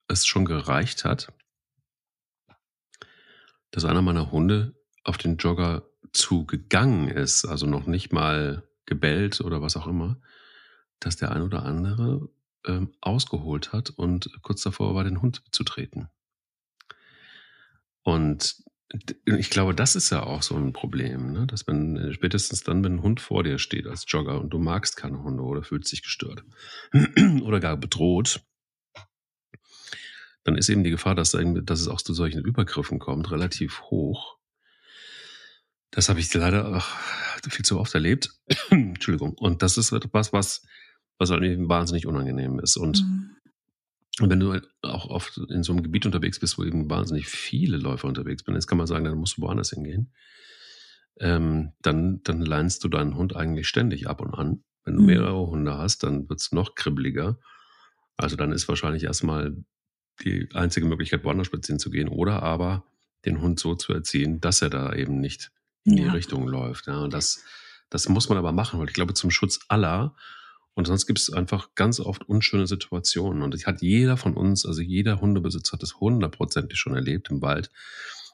[0.07, 1.33] es schon gereicht hat,
[3.71, 9.61] dass einer meiner Hunde auf den Jogger zugegangen ist, also noch nicht mal gebellt oder
[9.61, 10.19] was auch immer,
[10.99, 12.29] dass der ein oder andere
[12.65, 16.09] ähm, ausgeholt hat und kurz davor war, den Hund zu treten.
[18.03, 18.63] Und
[19.25, 21.45] ich glaube, das ist ja auch so ein Problem, ne?
[21.45, 24.59] dass wenn äh, spätestens dann, wenn ein Hund vor dir steht als Jogger und du
[24.59, 26.43] magst keine Hunde oder fühlst dich gestört
[27.43, 28.41] oder gar bedroht,
[30.45, 34.36] dann ist eben die Gefahr, dass, dass es auch zu solchen Übergriffen kommt, relativ hoch.
[35.97, 36.95] Das habe ich leider ach,
[37.49, 38.29] viel zu oft erlebt.
[38.69, 39.33] Entschuldigung.
[39.33, 40.61] Und das ist etwas, was,
[41.17, 42.77] was halt wahnsinnig unangenehm ist.
[42.77, 43.31] Und mhm.
[44.19, 48.07] Wenn du auch oft in so einem Gebiet unterwegs bist, wo eben wahnsinnig viele Läufer
[48.07, 50.13] unterwegs sind, jetzt kann man sagen, dann musst du woanders hingehen,
[51.19, 54.63] ähm, dann, dann leinst du deinen Hund eigentlich ständig ab und an.
[54.83, 55.07] Wenn du mhm.
[55.07, 57.39] mehrere Hunde hast, dann wird es noch kribbeliger.
[58.17, 59.57] Also dann ist wahrscheinlich erstmal
[60.23, 62.85] die einzige Möglichkeit, woanders spazieren zu gehen oder aber
[63.25, 65.51] den Hund so zu erziehen, dass er da eben nicht
[65.87, 66.03] in ja.
[66.03, 66.87] die Richtung läuft.
[66.87, 67.43] Ja, und das,
[67.89, 70.15] das muss man aber machen, weil ich glaube, zum Schutz aller
[70.77, 73.41] und sonst gibt es einfach ganz oft unschöne Situationen.
[73.41, 77.41] Und das hat jeder von uns, also jeder Hundebesitzer hat das hundertprozentig schon erlebt im
[77.41, 77.71] Wald,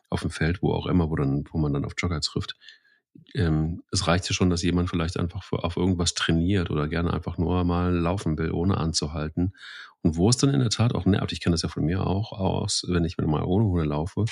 [0.10, 2.58] auf dem Feld, wo auch immer, wo, dann, wo man dann auf Jogger trifft.
[3.34, 7.38] Ähm, es reicht ja schon, dass jemand vielleicht einfach auf irgendwas trainiert oder gerne einfach
[7.38, 9.54] nur mal laufen will, ohne anzuhalten.
[10.02, 12.06] Und wo es dann in der Tat auch nervt, ich kenne das ja von mir
[12.06, 14.26] auch aus, wenn ich mit mal ohne Hunde laufe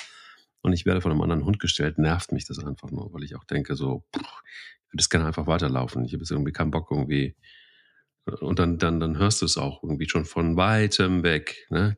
[0.62, 3.36] und ich werde von einem anderen Hund gestellt, nervt mich das einfach nur, weil ich
[3.36, 4.42] auch denke, so, pff,
[4.96, 6.04] es gerne einfach weiterlaufen.
[6.04, 7.36] Ich habe jetzt irgendwie keinen Bock, irgendwie
[8.24, 11.96] und dann, dann, dann hörst du es auch irgendwie schon von weitem weg, ne?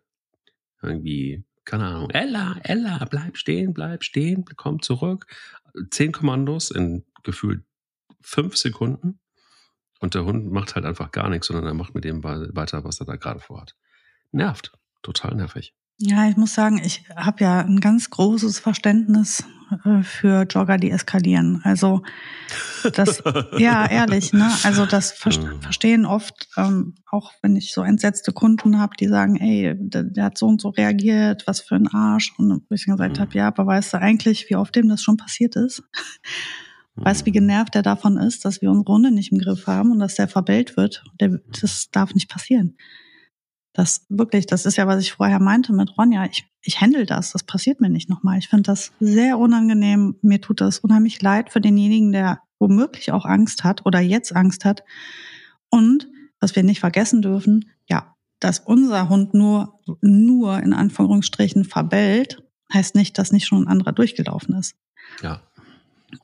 [0.83, 5.27] Irgendwie, keine Ahnung, Ella, Ella, bleib stehen, bleib stehen, komm zurück.
[5.91, 7.65] Zehn Kommandos in gefühlt
[8.21, 9.19] fünf Sekunden.
[10.01, 13.01] Und der Hund macht halt einfach gar nichts, sondern er macht mit dem weiter, was
[13.01, 13.75] er da gerade vorhat.
[14.33, 14.73] Nervt.
[15.03, 15.75] Total nervig.
[15.99, 19.45] Ja, ich muss sagen, ich habe ja ein ganz großes Verständnis
[19.85, 21.61] äh, für Jogger, die eskalieren.
[21.63, 22.03] Also
[22.93, 23.23] das,
[23.59, 24.51] ja, ehrlich, ne?
[24.65, 25.61] Also das ver mhm.
[25.61, 30.25] verstehen oft, ähm, auch wenn ich so entsetzte Kunden habe, die sagen, ey, der, der,
[30.25, 32.35] hat so und so reagiert, was für ein Arsch.
[32.39, 33.21] Und ich gesagt mhm.
[33.21, 35.83] habe, ja, aber weißt du eigentlich, wie oft dem das schon passiert ist?
[36.97, 37.47] Weißt du, wie mhm.
[37.47, 40.29] genervt er davon ist, dass wir unsere Runde nicht im Griff haben und dass der
[40.29, 41.05] verbellt wird?
[41.21, 42.77] Der, das darf nicht passieren.
[43.75, 46.25] Das wirklich, das ist ja, was ich vorher meinte mit Ronja.
[46.27, 47.33] Ich, ich handle das.
[47.33, 48.39] Das passiert mir nicht nochmal.
[48.39, 50.17] Ich finde das sehr unangenehm.
[50.23, 54.65] Mir tut das unheimlich leid für denjenigen, der womöglich auch Angst hat oder jetzt Angst
[54.65, 54.85] hat.
[55.71, 56.09] Und
[56.41, 62.95] was wir nicht vergessen dürfen, ja, dass unser Hund nur, nur in Anführungsstrichen verbellt, heißt
[62.95, 64.77] nicht, dass nicht schon ein anderer durchgelaufen ist.
[65.21, 65.43] Ja.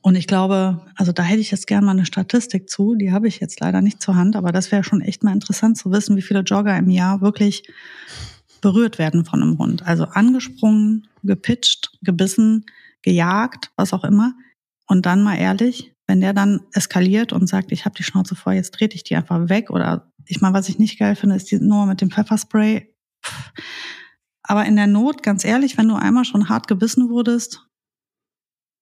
[0.01, 3.27] Und ich glaube, also da hätte ich jetzt gerne mal eine Statistik zu, die habe
[3.27, 6.15] ich jetzt leider nicht zur Hand, aber das wäre schon echt mal interessant zu wissen,
[6.17, 7.63] wie viele Jogger im Jahr wirklich
[8.61, 9.85] berührt werden von einem Hund.
[9.85, 12.65] Also angesprungen, gepitcht, gebissen,
[13.01, 14.33] gejagt, was auch immer.
[14.87, 18.53] Und dann mal ehrlich, wenn der dann eskaliert und sagt, ich habe die Schnauze voll,
[18.53, 19.69] jetzt trete ich die einfach weg.
[19.69, 22.93] Oder ich meine, was ich nicht geil finde, ist die Nummer mit dem Pfefferspray.
[24.43, 27.65] Aber in der Not, ganz ehrlich, wenn du einmal schon hart gebissen wurdest,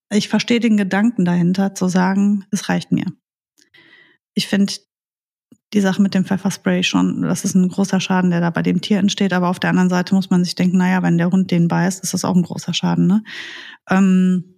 [0.09, 3.05] ich verstehe den Gedanken dahinter, zu sagen, es reicht mir.
[4.33, 4.73] Ich finde
[5.73, 8.81] die Sache mit dem Pfefferspray schon, das ist ein großer Schaden, der da bei dem
[8.81, 9.33] Tier entsteht.
[9.33, 12.03] Aber auf der anderen Seite muss man sich denken, naja, wenn der Hund den beißt,
[12.03, 13.05] ist das auch ein großer Schaden.
[13.05, 13.23] Ne?
[13.89, 14.57] Ähm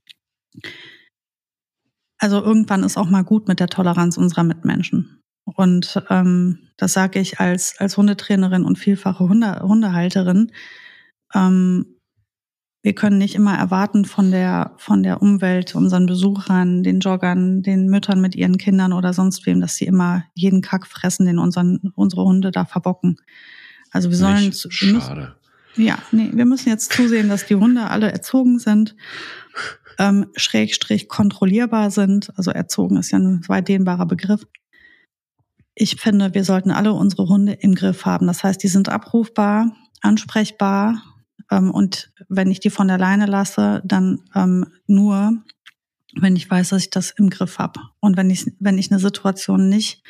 [2.18, 5.22] also irgendwann ist auch mal gut mit der Toleranz unserer Mitmenschen.
[5.44, 10.52] Und ähm, das sage ich als, als Hundetrainerin und vielfache Hunde, Hundehalterin.
[11.34, 11.98] Ähm,
[12.84, 17.88] wir können nicht immer erwarten von der, von der Umwelt, unseren Besuchern, den Joggern, den
[17.88, 21.92] Müttern mit ihren Kindern oder sonst wem, dass sie immer jeden Kack fressen, den unseren,
[21.96, 23.18] unsere Hunde da verbocken.
[23.92, 25.28] Also wir sollen, Nicht wir müssen,
[25.76, 28.96] ja, nee, wir müssen jetzt zusehen, dass die Hunde alle erzogen sind,
[30.00, 32.32] ähm, schrägstrich kontrollierbar sind.
[32.36, 34.48] Also erzogen ist ja ein weit dehnbarer Begriff.
[35.76, 38.28] Ich finde, wir sollten alle unsere Hunde im Griff haben.
[38.28, 39.72] Das heißt, die sind abrufbar,
[40.02, 41.02] ansprechbar,
[41.50, 45.34] und wenn ich die von alleine lasse, dann ähm, nur,
[46.16, 47.80] wenn ich weiß, dass ich das im Griff habe.
[48.00, 50.04] Und wenn ich, wenn ich eine Situation nicht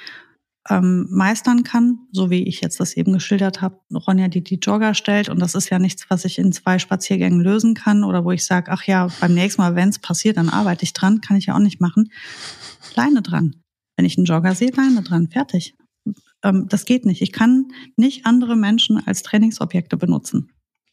[0.70, 4.94] ähm, meistern kann, so wie ich jetzt das eben geschildert habe, Ronja, die die Jogger
[4.94, 8.32] stellt, und das ist ja nichts, was ich in zwei Spaziergängen lösen kann oder wo
[8.32, 11.38] ich sage, ach ja, beim nächsten Mal, wenn es passiert, dann arbeite ich dran, kann
[11.38, 12.12] ich ja auch nicht machen.
[12.96, 13.56] Leine dran.
[13.96, 15.76] Wenn ich einen Jogger sehe, Leine dran, fertig.
[16.44, 17.22] Ähm, das geht nicht.
[17.22, 20.52] Ich kann nicht andere Menschen als Trainingsobjekte benutzen.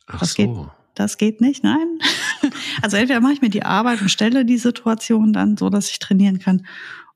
[0.09, 0.37] Ach das so.
[0.37, 0.57] Geht,
[0.95, 1.99] das geht nicht, nein.
[2.81, 5.99] Also entweder mache ich mir die Arbeit und stelle die Situation dann so, dass ich
[5.99, 6.65] trainieren kann,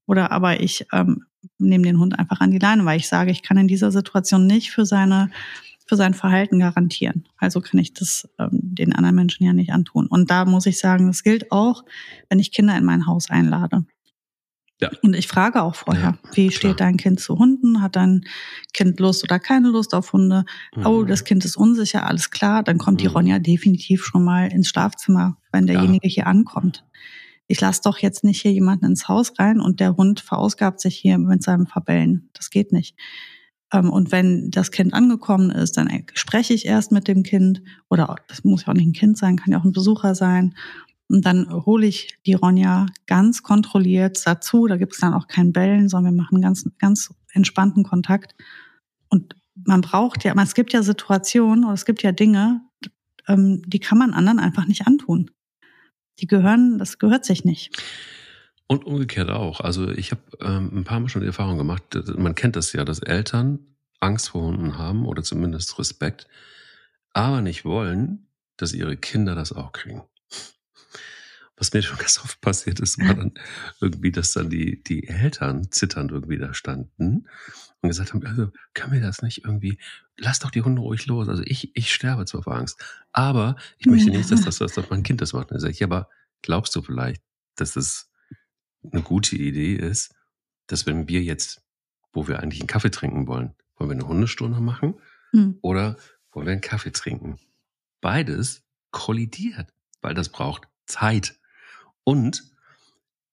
[0.07, 1.25] oder aber ich ähm,
[1.59, 4.47] nehme den Hund einfach an die Leine, weil ich sage, ich kann in dieser Situation
[4.47, 5.31] nicht für seine
[5.87, 7.29] für sein Verhalten garantieren.
[7.37, 10.07] Also kann ich das ähm, den anderen Menschen ja nicht antun.
[10.07, 11.85] Und da muss ich sagen, das gilt auch,
[12.29, 13.85] wenn ich Kinder in mein Haus einlade.
[14.81, 14.91] Ja.
[15.03, 17.83] Und ich frage auch vorher, ja, wie steht dein Kind zu Hunden?
[17.83, 18.25] Hat dein
[18.73, 20.45] Kind Lust oder keine Lust auf Hunde?
[20.75, 20.87] Mhm.
[20.87, 22.65] Oh, das Kind ist unsicher, alles klar.
[22.65, 23.03] Dann kommt mhm.
[23.03, 26.15] die Ronja definitiv schon mal ins Schlafzimmer, wenn derjenige ja.
[26.15, 26.85] hier ankommt.
[27.47, 30.97] Ich lasse doch jetzt nicht hier jemanden ins Haus rein und der Hund verausgabt sich
[30.97, 32.31] hier mit seinem Verbellen.
[32.33, 32.97] Das geht nicht.
[33.73, 38.17] Ähm, und wenn das Kind angekommen ist, dann spreche ich erst mit dem Kind oder
[38.29, 40.55] das muss ja auch nicht ein Kind sein, kann ja auch ein Besucher sein
[41.13, 44.67] und dann hole ich die Ronja ganz kontrolliert dazu.
[44.67, 48.35] Da gibt es dann auch kein Bellen, sondern wir machen ganz, ganz entspannten Kontakt.
[49.11, 52.63] Und man braucht ja, es gibt ja Situationen oder es gibt ja Dinge,
[53.29, 55.31] ähm, die kann man anderen einfach nicht antun.
[56.19, 57.77] Die gehören, das gehört sich nicht.
[58.67, 59.61] Und umgekehrt auch.
[59.61, 61.83] Also ich habe ähm, ein paar Mal schon die Erfahrung gemacht,
[62.17, 63.59] man kennt das ja, dass Eltern
[64.01, 66.27] Angst vor Hunden haben oder zumindest Respekt,
[67.13, 70.03] aber nicht wollen, dass ihre Kinder das auch kriegen
[71.63, 73.35] was mir schon ganz oft passiert ist, war dann
[73.81, 77.29] irgendwie, dass dann die, die Eltern zitternd irgendwie da standen
[77.81, 79.79] und gesagt haben, also können wir das nicht irgendwie,
[80.17, 81.29] lass doch die Hunde ruhig los.
[81.29, 85.05] Also ich, ich sterbe zwar vor Angst, aber ich möchte nicht, dass das, dass mein
[85.05, 85.53] Kind das macht.
[85.53, 86.09] Und dann sage ich, aber
[86.43, 87.23] glaubst du vielleicht,
[87.55, 88.11] dass es
[88.83, 90.17] eine gute Idee ist,
[90.67, 91.63] dass wenn wir jetzt,
[92.13, 94.95] wo wir eigentlich einen Kaffee trinken wollen, wollen wir eine Hundestunde machen
[95.31, 95.61] mhm.
[95.63, 95.97] oder
[96.33, 97.39] wollen wir einen Kaffee trinken?
[98.01, 101.39] Beides kollidiert, weil das braucht Zeit.
[102.05, 102.43] Und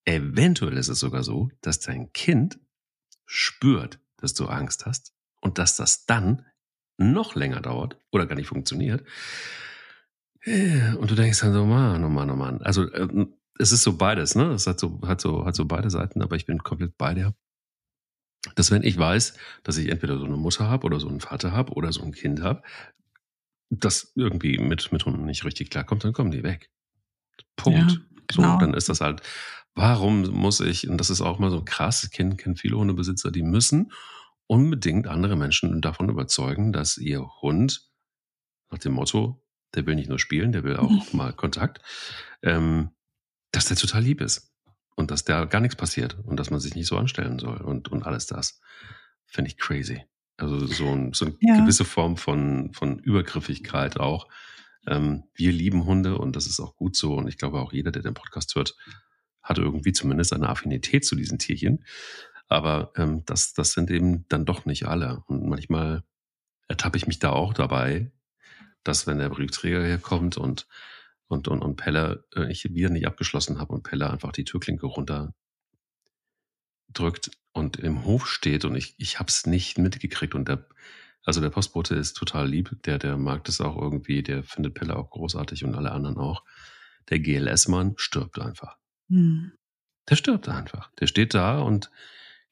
[0.06, 2.60] eventuell ist es sogar so, dass dein Kind
[3.26, 6.46] spürt, dass du Angst hast und dass das dann
[6.98, 9.06] noch länger dauert oder gar nicht funktioniert.
[10.46, 12.62] Und du denkst dann so, Mann, oh Mann, oh Mann.
[12.62, 14.52] Also ähm, es ist so beides, ne?
[14.52, 17.36] Es hat so, hat so, hat so beide Seiten, aber ich bin komplett bei dir.
[18.56, 21.52] dass wenn ich weiß, dass ich entweder so eine Mutter habe oder so einen Vater
[21.52, 22.64] habe oder so ein Kind habe,
[23.70, 26.70] das irgendwie mit, mit Hunden nicht richtig klarkommt, dann kommen die weg.
[27.56, 27.92] Punkt.
[27.92, 27.98] Ja,
[28.36, 28.54] genau.
[28.54, 29.22] So, dann ist das halt,
[29.76, 33.32] warum muss ich, und das ist auch mal so krass, ich kenne, kenne viele Hundebesitzer,
[33.32, 33.92] die müssen
[34.48, 37.88] unbedingt andere Menschen davon überzeugen, dass ihr Hund
[38.72, 39.44] nach dem Motto,
[39.76, 41.04] der will nicht nur spielen, der will auch mhm.
[41.14, 41.82] mal Kontakt,
[42.42, 42.90] ähm,
[43.52, 44.52] dass der total lieb ist
[44.96, 47.90] und dass da gar nichts passiert und dass man sich nicht so anstellen soll und,
[47.90, 48.60] und alles das.
[49.26, 50.04] Finde ich crazy.
[50.38, 51.60] Also so, ein, so eine ja.
[51.60, 54.28] gewisse Form von, von Übergriffigkeit auch.
[54.88, 57.16] Ähm, wir lieben Hunde und das ist auch gut so.
[57.16, 58.76] Und ich glaube auch jeder, der den Podcast hört,
[59.42, 61.86] hat irgendwie zumindest eine Affinität zu diesen Tierchen.
[62.48, 65.24] Aber ähm, das, das sind eben dann doch nicht alle.
[65.28, 66.04] Und manchmal
[66.68, 68.12] ertappe ich mich da auch dabei,
[68.84, 70.68] dass wenn der Briefträger herkommt und
[71.30, 74.88] und, und, und Pelle, äh, ich wieder nicht abgeschlossen habe und Pelle einfach die Türklinke
[74.88, 75.34] runter
[76.92, 80.68] drückt und im Hof steht und ich, ich habe es nicht mitgekriegt und der,
[81.24, 84.96] also der Postbote ist total lieb, der, der mag das auch irgendwie, der findet Pelle
[84.96, 86.44] auch großartig und alle anderen auch.
[87.10, 88.78] Der GLS-Mann stirbt einfach.
[89.10, 89.52] Hm.
[90.10, 90.92] Der stirbt einfach.
[91.00, 91.90] Der steht da und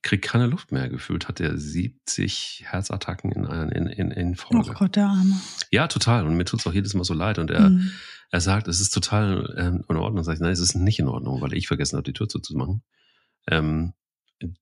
[0.02, 0.90] kriegt keine Luft mehr.
[0.90, 4.70] Gefühlt hat er 70 Herzattacken in, in, in, in Folge.
[4.70, 5.40] Oh Gott, der Arme.
[5.72, 6.26] Ja, total.
[6.26, 7.40] Und mir tut es auch jedes Mal so leid.
[7.40, 7.92] Und er, mhm.
[8.32, 10.24] er sagt, es ist total ähm, in Ordnung.
[10.24, 12.84] Sag ich, nein, es ist nicht in Ordnung, weil ich vergessen habe, die Tür zuzumachen.
[13.48, 13.94] Ähm,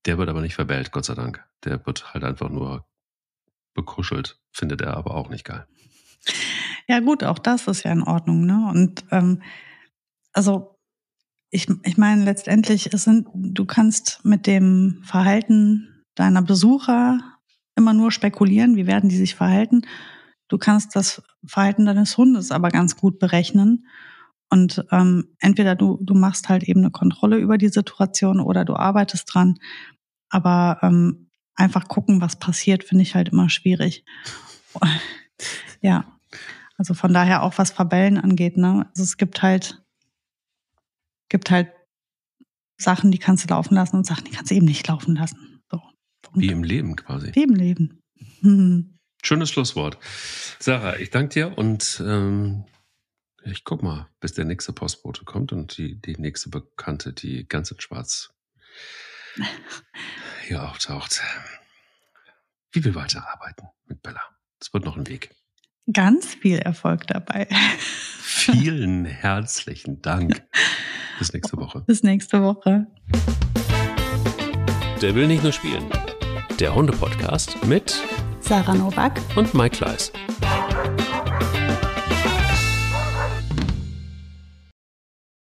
[0.05, 1.43] der wird aber nicht verbellt, Gott sei Dank.
[1.65, 2.85] Der wird halt einfach nur
[3.75, 4.39] bekuschelt.
[4.51, 5.67] Findet er aber auch nicht geil.
[6.87, 8.67] Ja, gut, auch das ist ja in Ordnung, ne?
[8.71, 9.43] Und ähm,
[10.33, 10.75] also
[11.51, 17.19] ich, ich meine, letztendlich sind, du kannst mit dem Verhalten deiner Besucher
[17.75, 19.83] immer nur spekulieren, wie werden die sich verhalten.
[20.47, 23.87] Du kannst das Verhalten deines Hundes aber ganz gut berechnen.
[24.49, 28.75] Und ähm, entweder du, du machst halt eben eine Kontrolle über die Situation oder du
[28.75, 29.57] arbeitest dran.
[30.29, 34.05] Aber ähm, einfach gucken, was passiert, finde ich halt immer schwierig.
[35.81, 36.05] ja.
[36.77, 38.87] Also von daher auch was Verbellen angeht, ne?
[38.89, 39.81] Also es gibt halt
[41.29, 41.71] gibt halt
[42.77, 45.63] Sachen, die kannst du laufen lassen und Sachen, die kannst du eben nicht laufen lassen.
[45.71, 45.81] So.
[46.33, 47.31] Wie im Leben quasi.
[47.33, 48.01] Wie im Leben.
[49.23, 49.97] Schönes Schlusswort.
[50.59, 52.65] Sarah, ich danke dir und ähm,
[53.43, 57.71] ich guck mal, bis der nächste Postbote kommt und die, die nächste Bekannte, die ganz
[57.71, 58.33] in Schwarz
[60.45, 61.21] hier auftaucht.
[62.71, 64.21] Wie wir weiterarbeiten mit Bella.
[64.59, 65.31] Es wird noch ein Weg.
[65.91, 67.47] Ganz viel Erfolg dabei.
[68.21, 70.43] Vielen herzlichen Dank.
[71.19, 71.81] Bis nächste Woche.
[71.87, 72.87] Bis nächste Woche.
[75.01, 75.85] Der will nicht nur spielen.
[76.59, 78.01] Der Hunde-Podcast mit
[78.39, 80.11] Sarah Novak und Mike Kleiss.